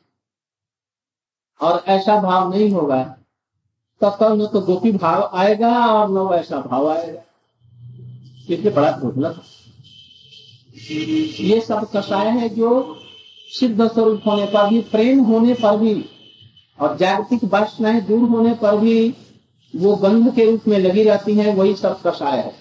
और 1.61 1.85
ऐसा 1.89 2.21
भाव 2.21 2.53
नहीं 2.55 2.71
होगा, 2.71 3.03
तब 4.01 4.17
तक 4.21 4.33
न 4.33 4.47
तो 4.47 4.61
गोपी 4.61 4.93
भाव 4.93 5.31
आएगा 5.35 5.87
और 5.87 6.11
न 6.11 6.35
ऐसा 6.35 6.61
भाव 6.61 6.91
आएगा। 6.91 7.23
इसलिए 8.51 8.73
बड़ा 8.73 8.91
धोखला 8.93 9.35
ये 11.41 11.61
सब 11.61 11.91
कषाय 11.97 12.29
है 12.29 12.49
जो 12.49 12.99
सिद्ध 13.49 13.89
स्वरूप 13.89 14.23
होने 14.27 14.47
पर 14.47 14.69
भी, 14.71 14.81
प्रेम 14.81 15.21
होने 15.21 15.55
पर 15.55 15.77
भी 15.77 16.05
और 16.81 16.97
जागतिक 16.97 17.45
वासनाएँ 17.45 18.01
दूर 18.01 18.29
होने 18.29 18.55
पर 18.55 18.77
भी 18.77 19.15
वो 19.77 19.97
गंध 19.97 20.35
के 20.35 20.51
रूप 20.51 20.69
में 20.69 20.79
लगी 20.79 21.03
रहती 21.03 21.35
हैं, 21.35 21.55
वही 21.55 21.75
सब 21.75 22.01
कषाय 22.07 22.39
है। 22.39 22.55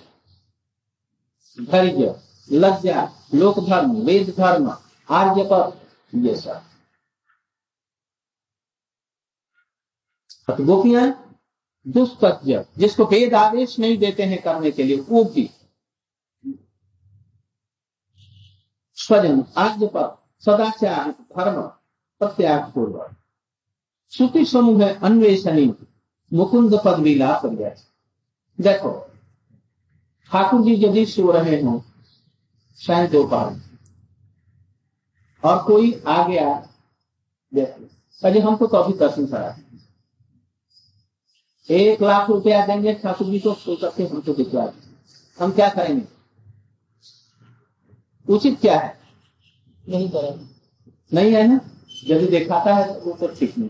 धैर्य। 1.58 2.15
लज्जा 2.52 3.10
लोक 3.34 3.60
धर्म 3.60 3.92
वेद 3.98 4.30
धर्म 4.38 4.70
आर्य 5.10 5.44
पर 5.44 5.80
ये 6.18 6.36
सब। 6.36 6.62
गोपियाँ 10.62 11.06
दुष्पत्य 11.86 12.66
जिसको 12.78 13.06
वेद 13.06 13.34
आदेश 13.34 13.78
नहीं 13.80 13.98
देते 13.98 14.24
हैं 14.24 14.42
करने 14.42 14.72
के 14.72 14.84
लिए, 14.84 14.98
वो 15.00 15.24
भी 15.24 15.50
स्वजन, 18.98 19.44
आर्य 19.58 19.88
पर 19.88 20.18
सदाचार, 20.46 21.12
धर्म 21.12 21.62
प्रत्याग 22.22 22.72
पूर्वक। 22.72 23.16
श्रुति 24.14 24.46
समूह 24.46 24.84
अन्वेषणी, 24.96 25.66
मुकुंद 26.32 26.74
पद 26.86 27.00
कर 27.00 27.76
देखो, 28.60 28.92
ठाकुर 30.32 30.62
जी 30.62 30.76
यदि 30.86 31.06
सो 31.06 31.32
रहे 31.32 31.62
हो 31.62 31.84
शायद 32.78 33.12
दोपहर 33.12 33.60
और 35.44 35.64
कोई 35.64 36.04
आ 36.08 36.28
गया 36.28 36.54
अरे 38.24 38.40
हमको 38.40 38.68
तो 38.68 38.78
अभी 38.78 38.94
दर्शन 38.94 39.26
करा 39.26 39.58
एक 41.70 42.02
लाख 42.02 42.30
रुपया 42.30 42.66
देंगे 42.66 42.94
ठाकुर 42.94 43.28
जी 43.28 43.40
को 43.40 43.54
सो 43.54 43.76
करके 43.76 44.04
हमको 44.04 44.34
दिखवा 44.34 44.74
हम 45.40 45.52
क्या 45.52 45.70
करेंगे? 45.70 46.08
उचित 48.34 48.60
क्या 48.62 48.80
है? 48.80 49.00
नहीं 49.90 50.10
करेंगे। 50.10 50.46
नहीं 51.14 51.34
है 51.34 51.48
ना? 51.48 51.60
यदि 52.04 52.28
दिखाता 52.28 52.76
है 52.76 52.94
तो 52.94 53.12
वो 53.12 53.18
तो 53.18 53.28
ठीक 53.28 53.58
नहीं 53.58 53.70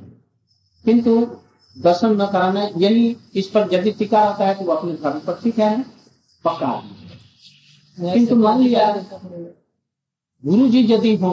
किंतु 0.86 1.38
दर्शन 1.78 2.22
न 2.22 2.26
कराना 2.26 2.70
यही 2.78 3.18
इस 3.36 3.48
पर 3.48 3.74
यदि 3.74 3.92
टिका 3.92 4.24
रहता 4.24 4.46
है 4.46 4.56
तो 4.56 4.66
वो 4.66 4.74
अपने 4.74 4.94
धर्म 4.94 5.20
पर 5.20 5.40
ठीक 5.44 5.60
है 5.60 5.84
पक्का 6.46 7.01
किंतु 7.97 8.36
मान 8.36 8.62
लिया 8.62 8.86
गुरु 10.43 10.67
जी 10.69 10.82
यदि 10.93 11.15
हो 11.15 11.32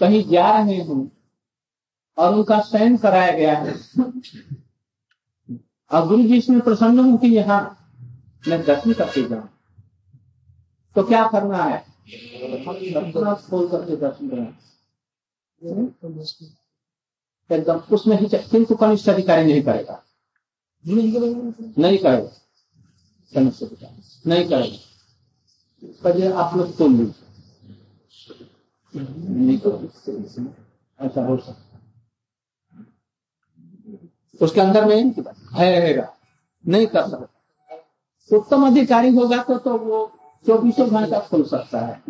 कहीं 0.00 0.22
जा 0.28 0.50
रहे 0.58 0.82
हो 0.84 0.94
और 2.18 2.34
उनका 2.34 2.60
शयन 2.60 2.96
कराया 2.96 3.32
गया 3.32 3.58
है 3.58 3.74
और 5.90 6.06
गुरु 6.08 6.22
जी 6.22 6.36
इसमें 6.36 6.60
प्रसन्न 6.60 6.98
हूँ 6.98 7.18
कि 7.18 7.26
यहाँ 7.26 7.60
मैं 8.48 8.62
दर्शन 8.64 8.92
करके 8.92 9.28
जाऊँ 9.28 9.48
तो 10.96 11.02
क्या 11.02 11.26
करना 11.28 11.62
है? 11.64 11.78
खोल 12.64 13.68
करके 13.68 13.96
दर्शन 13.96 14.28
करना 14.28 14.52
एकदम 17.50 17.80
उसमें 17.94 18.16
ही 18.20 18.28
किंतु 18.50 18.74
कनिष्ठ 18.74 19.08
अधिकारी 19.08 19.44
नहीं 19.44 19.62
करेगा। 19.62 20.02
नहीं 20.84 21.98
करेगा। 21.98 22.30
कनिष्ठ 23.32 23.62
अधिकारी 23.62 24.30
नहीं 24.30 24.48
करेगा। 24.48 24.93
पहले 26.04 26.32
आप 26.32 26.56
लोग 26.56 26.76
खोल 26.76 26.92
लीजिए। 26.92 27.22
नहीं 28.94 29.58
ऐसा 31.00 31.24
हो 31.26 31.36
सकता 31.36 31.62
उसके 34.40 34.60
अंदर 34.60 34.84
में 34.84 34.96
है 35.54 35.70
रहेगा। 35.80 36.08
नहीं 36.64 36.86
कर 36.86 37.08
सकता। 37.08 38.36
उत्तम 38.36 38.66
अधिकारी 38.66 39.08
होगा 39.16 39.42
तो 39.42 39.58
तो 39.58 39.76
वो 39.78 39.98
चौबीसों 40.46 40.88
घंटा 40.90 41.18
खुल 41.20 41.42
सकता 41.44 41.80
है। 41.80 42.02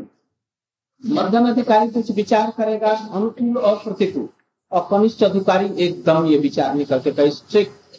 मध्यम 1.05 1.49
अधिकारी 1.51 1.89
कुछ 1.91 2.11
विचार 2.11 2.51
करेगा 2.51 2.91
अनुकूल 2.91 3.57
और 3.59 3.77
प्रतिकूल। 3.85 4.29
और 4.73 4.87
कनिष्ठ 4.91 5.23
अधिकारी 5.23 5.67
एकदम 5.85 6.27
ये 6.27 6.39
विचार 6.39 6.75
नहीं 6.75 6.87
करते 6.87 7.31
स्ट्रिक्ट 7.31 7.99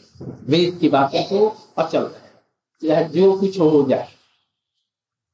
वेद 0.50 0.78
की 0.80 0.90
बातों 0.90 1.24
को 1.24 1.48
अचल 1.78 2.04
रहे 2.04 2.88
चाहे 2.88 3.04
जो 3.10 3.32
कुछ 3.40 3.60
हो 3.60 3.86
जाए। 3.90 4.15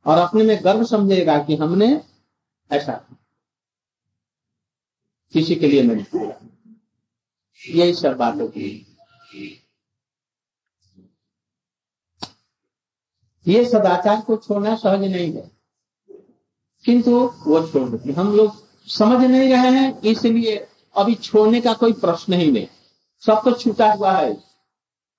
और 0.05 0.17
अपने 0.17 0.43
में 0.43 0.63
गर्व 0.63 0.85
समझेगा 0.85 1.43
कि 1.43 1.55
हमने 1.55 2.03
ऐसा 2.71 3.05
किसी 5.33 5.55
के 5.55 5.67
लिए 5.67 5.83
नहीं 5.83 6.03
किया। 6.03 6.47
यही 7.69 7.93
सब 7.93 8.17
बातों 8.17 8.47
की। 8.47 8.97
ये 13.47 13.65
सदाचार 13.65 14.21
को 14.21 14.37
छोड़ना 14.37 14.75
सहज 14.75 14.99
नहीं 14.99 15.33
है। 15.33 15.51
किंतु 16.85 17.27
वो 17.27 17.67
छोड़ 17.67 17.89
देती 17.89 18.11
हम 18.11 18.35
लोग 18.35 18.67
समझ 18.87 19.25
नहीं 19.25 19.49
रहे 19.49 19.71
हैं, 19.71 20.01
इसलिए 20.01 20.67
अभी 20.95 21.15
छोड़ने 21.15 21.61
का 21.61 21.73
कोई 21.73 21.93
प्रश्न 21.93 22.33
ही 22.33 22.51
नहीं। 22.51 22.67
सब 23.19 23.41
तो 23.45 23.53
छूटा 23.53 23.93
हुआ 23.93 24.11
है। 24.11 24.43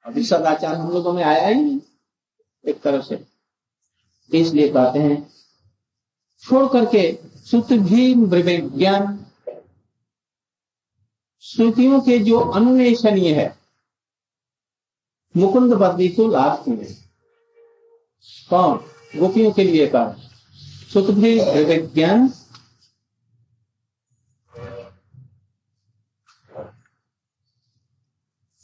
अभी 0.05 0.25
सदाचार 0.25 0.75
हम 0.75 0.90
लोगों 0.90 1.12
में 1.12 1.25
आया 1.25 1.49
ही 1.49 1.55
नहीं। 1.55 1.81
एक 2.64 2.81
तरह 2.81 3.01
से। 3.01 3.32
इसलिए 4.35 4.68
कहते 4.68 4.99
हैं, 4.99 5.33
छोड़ 6.42 6.66
करके 6.73 7.18
सुत 7.51 7.73
भी 7.73 8.14
ज्ञान 8.61 9.18
श्रुतियों 11.42 12.01
के 12.01 12.18
जो 12.18 12.40
अन्वेषणीय 12.40 13.35
है 13.35 13.59
मुकुंद 15.37 15.75
को 16.11 16.29
लाभ 16.29 16.68
में 16.68 16.95
कौन? 18.51 18.77
गोपियों 19.18 19.53
के 19.53 19.64
लिए 19.64 19.87
कहा। 19.87 20.14
सुत 20.92 21.11
भी 21.11 21.38
ज्ञान 21.87 22.33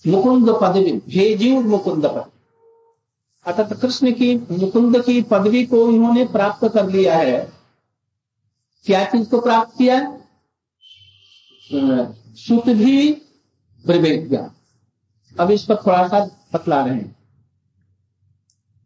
मुकुंद 0.06 0.50
पदवी 0.62 0.92
भेजी 0.92 1.52
मुकुंद 1.52 2.06
पद 2.06 2.37
अर्थात 3.46 3.72
कृष्ण 3.72 4.10
की 4.12 4.34
मुकुंद 4.50 5.02
की 5.04 5.20
पदवी 5.22 5.64
को 5.66 5.88
इन्होंने 5.90 6.24
प्राप्त 6.24 6.68
कर 6.68 6.88
लिया 6.90 7.16
है। 7.16 7.38
क्या 8.86 9.04
चीज़ 9.04 9.28
को 9.30 9.40
प्राप्त 9.40 9.78
किया? 9.78 9.98
सुत 12.36 12.68
भी 12.68 13.12
ज्ञान 13.84 14.50
अब 15.40 15.50
इस 15.50 15.64
पर 15.64 15.76
थोड़ा 15.76 16.06
सा 16.08 16.24
बतला 16.54 16.84
रहे 16.84 16.94
हैं। 16.94 17.16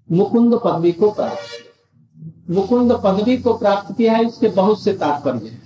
मुकुंद 0.08 0.54
पदवी 0.64 0.92
को 0.92 1.10
प्राप्त 1.10 2.50
मुकुंद 2.50 2.92
पदवी 3.04 3.36
को 3.38 3.54
प्राप्त 3.58 3.96
किया 3.96 4.12
है, 4.12 4.26
इसके 4.28 4.48
बहुत 4.48 4.82
से 4.84 4.92
तात्पर्य 4.92 5.58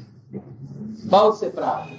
बहुत 1.04 1.40
से 1.40 1.48
प्राप्त। 1.48 1.95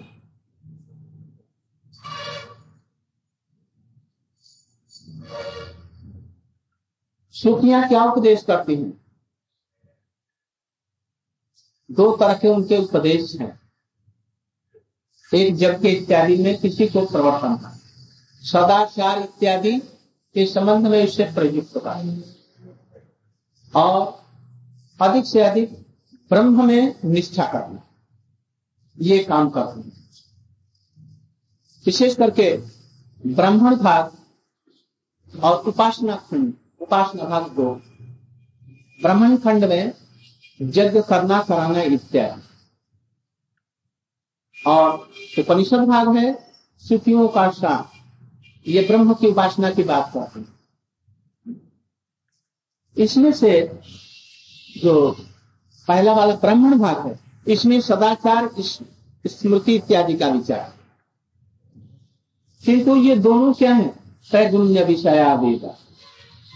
श्रुतियाँ 7.38 7.88
क्या 7.88 8.04
उपदेश 8.04 8.43
करती 8.43 8.76
हैं? 8.76 8.91
दो 11.89 12.15
तरह 12.17 12.34
के 12.34 12.47
उनके 12.47 12.78
उपदेश 12.78 13.36
हैं। 13.41 13.60
एक 15.32 15.56
जब 15.56 15.82
के 15.82 15.89
इत्यादि 15.89 16.36
में 16.43 16.58
किसी 16.62 16.88
को 16.88 17.06
प्रवर्तन 17.06 17.56
का 17.56 17.73
सदाचार 18.43 19.21
इत्यादि 19.21 19.78
के 20.36 20.45
संबंध 20.45 20.88
में 20.88 21.02
इससे 21.04 21.23
प्रयुक्त 21.34 21.78
का 21.78 21.93
और 23.73 24.26
अधिक 25.00 25.26
से 25.26 25.41
अधिक 25.41 25.71
ब्रह्म 26.32 26.65
में 26.67 26.95
निष्ठा 27.06 27.45
करना, 27.45 27.82
ये 28.97 29.23
काम 29.23 29.50
करते 29.50 29.80
हैं 29.80 29.95
विशेष 31.86 32.15
करके 32.15 32.56
ब्राह्मण 33.23 33.76
भाग 33.76 35.43
और 35.43 35.67
उपासना 35.67 36.15
खंड 36.30 36.54
उपासना 36.82 37.24
भाग 37.24 37.52
दो 37.52 37.82
ब्राह्मण 39.02 39.38
खंड 39.38 39.66
में 39.66 39.94
यज्ञ 40.62 41.02
करना, 41.02 41.42
कराना 41.42 41.82
इत्यादि। 41.82 42.42
और 44.68 45.10
उपनिषद 45.40 45.78
भाग 45.78 46.08
में 46.08 46.36
श्रुतियों 46.88 47.28
का 47.28 47.50
साथ 47.52 47.98
ये 48.68 48.84
ब्रह्म 48.88 49.13
की 49.13 49.28
उपासना 49.28 49.70
की 49.70 49.84
बात 49.84 50.12
करते 50.13 50.40
हैं। 50.40 50.58
इसमें 52.98 53.32
से 53.32 53.80
जो 54.84 55.12
पहला 55.88 56.13
वाला 56.13 56.36
ब्राह्मण 56.36 56.80
भाग 56.80 57.08
है, 57.08 57.20
इसमें 57.48 57.82
सदाचार 57.82 58.50
स्मृति 59.28 59.76
इत्यादि 59.76 60.18
का 60.18 60.28
विचार। 60.28 60.74
किंतु 62.66 62.96
ये 62.96 63.16
दोनों 63.16 63.54
क्या 63.54 63.74
है? 63.74 63.88
त्रैगुण्य 64.30 64.84
विषया 64.84 65.34
वेदा 65.34 65.87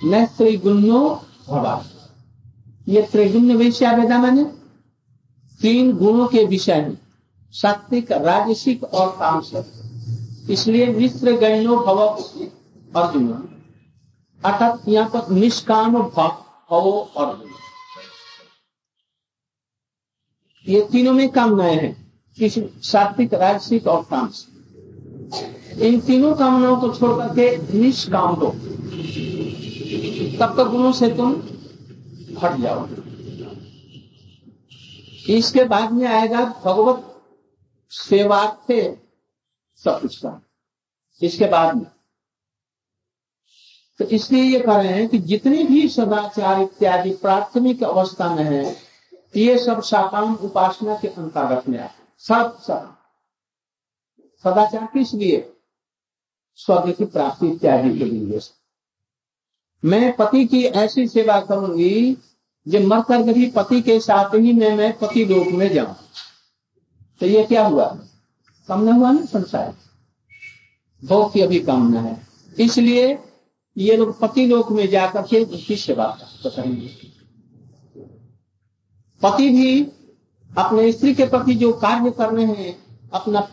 न 0.04 0.26
त्रिगुण्यो 0.38 1.00
भवा 1.48 1.82
ये 2.88 3.02
त्रिगुण्य 3.12 3.56
विषय 3.56 3.96
वेदा 3.96 4.18
मैंने 4.22 4.44
तीन 5.62 5.92
गुणों 5.98 6.28
के 6.28 6.44
विषय 6.48 6.82
में 6.82 6.98
सात्विक 7.54 8.12
राजसिक 8.12 8.84
और 8.84 9.10
तामसिक 9.20 10.50
इसलिए 10.52 10.88
मिश्र 10.94 11.32
गैनो 11.40 11.76
भव 11.86 12.00
अर्जुन 13.00 13.28
अर्थात 14.40 14.88
यहाँ 14.88 15.10
पर 15.10 15.32
निष्काम 15.34 15.98
भव 15.98 16.30
भवो 16.72 17.00
अर्जुन 17.18 17.50
ये 20.66 20.82
तीनों 20.92 21.14
में 21.14 21.28
कामनाएँ 21.30 21.76
हैं 21.76 21.94
किस 22.38 22.58
सात्विक 22.90 23.34
राजसिक 23.34 23.88
और 23.88 24.04
तामसिक 24.12 25.82
इन 25.82 26.00
तीनों 26.02 26.34
कामनाओं 26.36 26.76
को 26.82 26.94
छोड़ 26.96 27.16
करके 27.18 27.80
निष्काम 27.80 28.34
हो 28.36 28.56
तब 30.40 30.58
तक 30.58 30.64
गुणों 30.64 30.92
से 30.92 31.10
तुम 31.16 31.32
हट 32.40 32.60
जाओ। 32.60 32.88
इसके 35.30 35.64
बाद 35.64 35.92
में 35.92 36.08
आएगा 36.08 36.46
भगवत 36.66 37.24
सेवार्थे 37.90 38.98
सब 39.76 40.02
कुछ 40.02 40.18
का। 40.18 40.42
इसके 41.22 41.46
बाद 41.46 41.76
में। 41.76 41.86
तो 44.00 44.06
इसलिए 44.06 44.44
ये 44.44 44.60
कह 44.60 44.78
रहे 44.78 44.94
हैं 44.94 45.08
कि 45.08 45.18
जितनी 45.18 45.64
भी 45.64 45.88
सदाचार 45.90 46.62
इत्यादि 46.62 47.12
प्राथमिक 47.12 47.84
अवस्था 47.84 48.36
में 48.36 48.44
है, 48.44 48.76
ये 49.36 49.58
सब 49.60 49.82
साकाम 49.82 50.36
उपासना 50.36 50.96
के 50.96 51.08
अंतर्गत 51.08 51.70
में 51.70 51.80
आए 51.80 51.90
सब 52.20 52.58
सब 52.62 52.98
सदाचार 54.44 54.86
किस 54.86 55.14
लिए? 55.14 55.54
स्वर्ग 56.56 56.92
की 56.92 57.06
प्राप्ति 57.06 57.48
इत्यादि 57.48 57.98
के 58.00 58.06
लिए। 58.06 58.40
मैं 59.84 60.16
पति 60.16 60.46
की 60.46 60.64
ऐसी 60.64 61.08
सेवा 61.08 61.40
करूँगी 61.42 62.18
जो 62.66 62.80
मर 62.88 63.02
कर 63.02 63.34
भी 63.34 63.48
पति 63.48 63.82
के 63.82 64.00
साथ 64.00 64.36
ही 64.36 64.54
मैं 64.54 64.76
मैं 64.78 64.92
पति 64.98 65.26
लोक 65.26 65.48
में 65.48 65.74
जाऊँ। 65.74 65.96
तो 67.22 67.26
ये 67.26 67.44
क्या 67.44 67.66
हुआ? 67.68 67.86
कामना 68.70 68.94
हुआ 68.94 69.12
ना 69.12 69.26
संसार? 69.26 69.74
भोग 71.04 71.32
की 71.34 71.42
अभी 71.42 71.60
कामना 71.60 72.02
है। 72.02 72.18
इसलिए 72.60 73.18
ये 73.78 73.98
लोग 73.98 74.20
पति 74.20 74.46
लोक 74.48 74.72
में 74.72 74.88
जाकर 74.90 75.22
के 75.22 75.44
उसकी 75.46 75.76
सेवा 75.76 76.06
करेंगे। 76.46 76.90
पति 79.22 79.50
भी 79.50 79.84
अपने 80.50 80.92
स्त्री 80.92 81.14
के 81.16 81.26
प्रति 81.26 81.56
जो 81.56 81.72
कार्य 81.74 82.12
करने 82.12 82.46
हैं, 82.46 82.76
अपना 83.14 83.48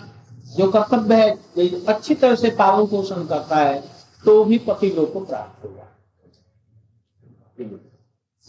जो 0.57 0.71
कर्तव्य 0.71 1.17
है 1.17 1.85
अच्छी 1.85 2.15
तरह 2.15 2.35
से 2.35 2.51
पालन 2.51 2.87
पोषण 2.87 3.27
करता 3.27 3.57
है 3.57 3.81
तो 4.25 4.45
भी 4.45 4.59
पति 4.59 4.91
लोग 4.91 5.13
को 5.13 5.21
प्राप्त 5.21 5.65
होगा। 5.65 5.88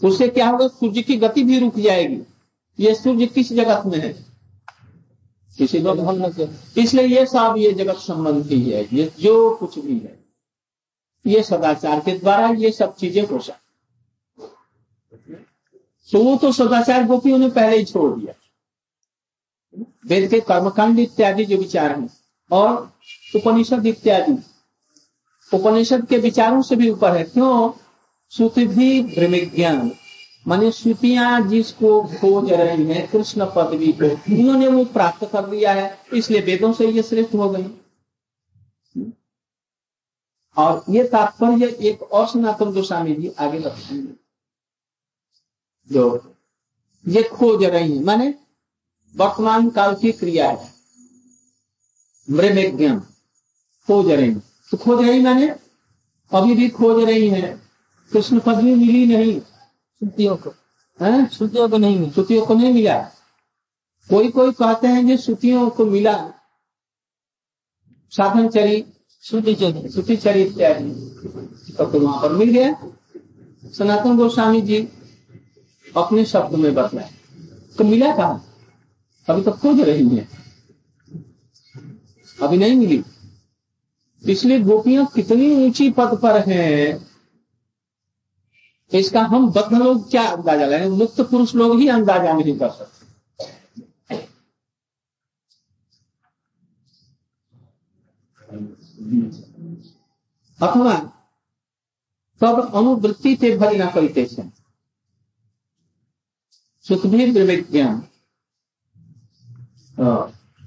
उससे 0.00 0.28
क्या 0.28 0.48
होगा? 0.48 0.66
सूर्य 0.68 1.02
की 1.02 1.16
गति 1.16 1.42
भी 1.44 1.58
रुक 1.58 1.78
जाएगी। 1.78 2.20
ये 2.78 2.94
सूर्य 2.94 3.26
किस 3.26 3.52
जगत 3.52 3.86
में 3.86 3.98
है? 3.98 4.12
किसी 5.58 5.78
इसलिए 6.82 7.06
ये 7.06 7.24
सब 7.26 7.54
ये 7.58 7.72
जगत 7.72 7.96
संबंधी 7.96 8.60
है। 8.62 8.86
ये 8.92 9.10
जो 9.20 9.54
कुछ 9.56 9.78
भी 9.78 9.98
है। 9.98 10.18
ये 11.24 11.42
सदाचार 11.42 12.00
के 12.00 12.18
द्वारा 12.18 12.48
ये 12.58 12.70
सब 12.72 12.94
चीज़ें 12.96 13.26
हो 13.28 13.38
सकती 13.38 13.58
तो 16.10 16.22
वो 16.24 16.36
तो 16.36 16.52
सदाचार 16.52 17.06
गोपियों 17.06 17.38
ने 17.38 17.48
पहले 17.50 17.76
ही 17.76 17.84
छोड़ 17.84 18.10
दिया। 18.20 18.34
वेद 20.06 20.30
के 20.30 20.40
कर्मकांड 20.40 20.98
इत्यादि 20.98 21.44
जो 21.44 21.56
विचार 21.56 21.98
हैं 21.98 22.08
और 22.50 22.72
उपनिषद 23.36 23.86
इत्यादि। 23.86 24.32
उपनिषद 25.52 26.06
के 26.06 26.18
विचारों 26.18 26.62
से 26.62 26.76
भी 26.76 26.90
ऊपर 26.90 27.16
है। 27.16 27.24
क्यों? 27.24 27.70
श्रुति 28.32 28.66
भी 28.66 29.44
ज्ञान। 29.46 29.90
माने 30.48 30.70
श्रुतियाँ 30.72 31.48
जिसको 31.48 32.02
खोज 32.02 32.52
रही 32.52 32.84
हैं, 32.84 33.06
कृष्ण 33.10 33.46
पदवी 33.46 33.92
को, 33.92 34.10
उन्होंने 34.34 34.68
वो 34.68 34.84
प्राप्त 34.84 35.24
कर 35.32 35.48
लिया 35.50 35.72
है, 35.72 35.98
इसलिए 36.14 36.40
वेदों 36.40 36.72
से 36.72 36.88
ये 36.88 37.02
श्रेष्ठ 37.02 37.34
हो 37.34 37.48
गई। 37.50 37.64
और 40.56 40.84
ये 40.90 41.04
तात्पर्य 41.04 41.66
एक 41.88 42.02
और 42.02 42.26
सनातन 42.28 42.72
गोस्वामी 42.72 43.14
जी 43.14 43.28
आगे 43.38 43.58
बताएँगे। 43.58 44.12
जो 45.90 46.34
ये 47.08 47.22
खोज 47.22 47.64
रही 47.64 47.96
है, 47.96 48.02
माने 48.04 48.34
वर्तमान 49.14 49.68
काल 49.70 49.94
की 49.94 50.12
क्रिया 50.12 50.50
है। 50.50 50.72
मृमेज्ञम 52.28 53.00
खोज 53.88 54.10
रही 54.10 54.34
तो 54.34 54.76
खोज 54.76 55.08
रही 55.08 55.20
माने, 55.20 55.48
अभी 56.32 56.54
भी 56.54 56.68
खोज 56.68 57.04
रही 57.04 57.28
है। 57.28 57.69
कृष्ण 58.12 58.40
पदवी 58.40 58.74
मिली 58.74 59.06
नहीं। 59.06 59.40
श्रुतियों 59.40 60.36
को। 60.36 60.50
है? 61.02 61.26
श्रुतियों 61.26 61.68
को 61.68 61.78
नहीं 61.78 61.98
मिली। 61.98 62.12
श्रुतियों 62.12 62.46
को 62.46 62.54
नहीं 62.54 62.72
मिला। 62.72 63.00
कोई 64.10 64.30
कोई 64.30 64.52
कहते 64.52 64.86
हैं 64.86 65.06
कि 65.06 65.16
श्रुतियों 65.16 65.70
को 65.70 65.84
मिला। 65.84 66.32
साधन 68.10 68.48
चरी। 68.48 68.86
श्रुति 69.22 69.54
चौधरी 69.54 69.88
श्रुति 69.88 70.16
चरी 70.16 70.42
इत्यादि। 70.42 70.90
तो, 71.78 71.84
तो 71.84 72.00
वहाँ 72.00 72.22
पर 72.22 72.32
मिल 72.32 72.50
गया। 72.50 72.82
सनातन 73.78 74.16
गोस्वामी 74.16 74.60
जी 74.60 74.88
अपने 75.96 76.24
शब्द 76.24 76.54
में 76.54 76.74
बतलाए। 76.74 77.10
तो 77.78 77.84
मिला 77.84 78.16
कहा? 78.16 78.40
अभी 79.28 79.42
तो 79.42 79.50
खोज 79.50 79.80
रही 79.80 80.08
है। 80.08 80.28
अभी 82.42 82.56
नहीं 82.56 82.76
मिली। 82.76 83.04
इसलिए 84.28 84.60
गोपियाँ 84.60 85.06
कितनी 85.06 85.66
ऊँची 85.66 85.90
पद 85.90 86.18
पर 86.22 86.44
हैं। 86.48 87.09
इसका 88.92 89.22
हम 89.24 89.50
बद्ध 89.52 89.72
लोग 89.74 90.10
क्या 90.10 90.22
अंदाज़ा 90.26 90.66
लगाए 90.66 90.88
मुक्त 90.90 91.20
पुरुष 91.20 91.54
लोग 91.54 91.78
ही 91.80 91.88
अंदाज़ा 91.88 92.32
नहीं 92.32 92.58
कर 92.58 92.70
सकते। 92.70 92.98
अथवा 100.60 100.96
तब 102.40 102.70
अनुवृत्ति 102.74 103.34
से 103.36 103.56
भरी 103.58 103.78
न 103.78 103.90
करते 103.90 104.26
सुखबीर 106.86 107.30
विज्ञान 107.46 108.02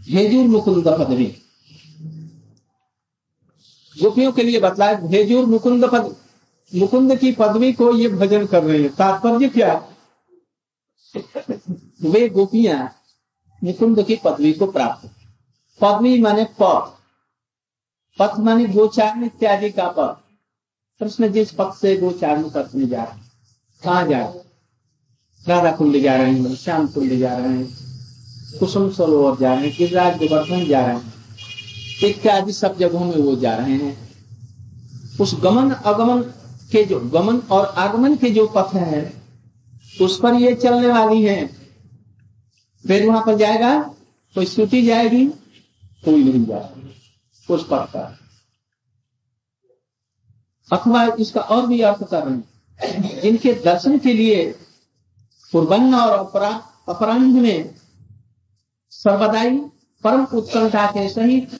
भेजूर 0.08 0.48
मुकुंद 0.48 0.88
पदवी। 0.90 1.26
गोपियों 3.96 4.32
के 4.32 4.44
लिए 4.44 4.60
बतलाए 4.60 4.96
भेजूर 5.08 5.46
मुकुंद 5.46 5.86
पद 5.94 6.16
मुकुंद 6.76 7.16
की 7.16 7.32
पदवी 7.32 7.74
को 7.74 7.96
ये 7.96 8.10
भजन 8.10 8.46
कर 8.46 8.64
रहे 8.64 8.82
हैं। 8.82 8.96
तात्पर्य 8.96 9.50
क्या? 9.50 9.88
वे 12.04 12.30
गोपियाँ 12.30 12.96
मुकुंद 13.64 14.04
की 14.04 14.16
पदवी 14.26 14.54
को 14.54 14.66
प्राप्त 14.66 15.10
पदवी 15.82 16.22
माने 16.22 16.44
पथ 16.62 16.92
पथ 18.20 18.40
माने 18.40 18.66
गोचारण 18.66 19.24
इत्यादि 19.24 19.70
का 19.70 19.88
पथ 19.88 20.18
कृष्ण 21.00 21.28
जिस 21.28 21.52
पथ 21.52 21.74
से 21.74 21.98
गोचारण 21.98 22.50
करने 22.50 22.86
जा 22.86 23.04
रहे 23.04 23.20
कहा 23.84 24.06
जा 24.06 24.18
रहे 24.18 24.44
राधा 25.48 25.72
कुंड 25.72 25.98
जा 25.98 26.16
रहे 26.16 26.34
हैं, 26.34 26.56
श्याम 26.56 26.88
कुंड 26.88 27.20
जा 27.20 27.38
रहे 27.38 27.48
हैं, 27.48 27.68
कुसुम 28.60 28.92
सरोवर 28.92 29.38
जा 29.38 29.54
रहे 29.54 29.68
हैं, 29.68 29.78
गिरिराज 29.78 30.18
गोवर्धन 30.18 30.66
जा 30.66 30.86
रहे 30.86 30.96
हैं, 30.96 31.14
इत्यादि 32.04 32.54
सब 32.54 32.78
जगहों 32.78 33.06
में 33.06 33.18
वो 33.18 33.36
जा 33.36 33.56
रहे 33.56 33.74
हैं। 33.74 33.98
उस 35.22 35.36
गमन 35.44 35.72
अगमन 35.72 36.22
के 36.74 36.84
जो 36.86 37.00
गमन 37.10 37.38
और 37.52 37.66
आगमन 37.78 38.16
के 38.18 38.30
जो 38.30 38.46
पथ 38.56 38.74
है, 38.76 39.02
उस 40.02 40.20
पर 40.20 40.34
ये 40.34 40.54
चलने 40.56 40.88
वाली 40.88 41.24
है। 41.24 41.46
फिर 42.86 43.06
वहाँ 43.08 43.22
पर 43.26 43.38
जाएगा 43.38 43.78
कोई 44.36 44.46
श्रुति 44.46 44.82
जाएगी, 44.86 45.26
कोई 45.26 46.24
नहीं 46.24 46.46
जाएगा 46.46 47.54
उस 47.56 47.68
पथ 47.72 47.94
पर। 47.96 48.18
अथवा 50.70 51.04
इसका 51.20 51.42
और 51.42 51.68
भी 51.68 51.82
अर्थ 51.82 52.04
कर 52.04 52.24
रहे 52.24 52.34
हैं 52.34 53.22
जिनके 53.22 53.54
दर्शन 53.64 53.98
के 54.00 54.14
लिए 54.14 54.44
पूर्वन्न 55.54 55.96
और 55.96 56.18
अपराध 56.90 57.22
में 57.22 57.76
सर्वदाई 58.92 59.58
परम 60.04 60.24
उत्कंठा 60.38 60.86
के 60.92 61.08
सहित 61.10 61.60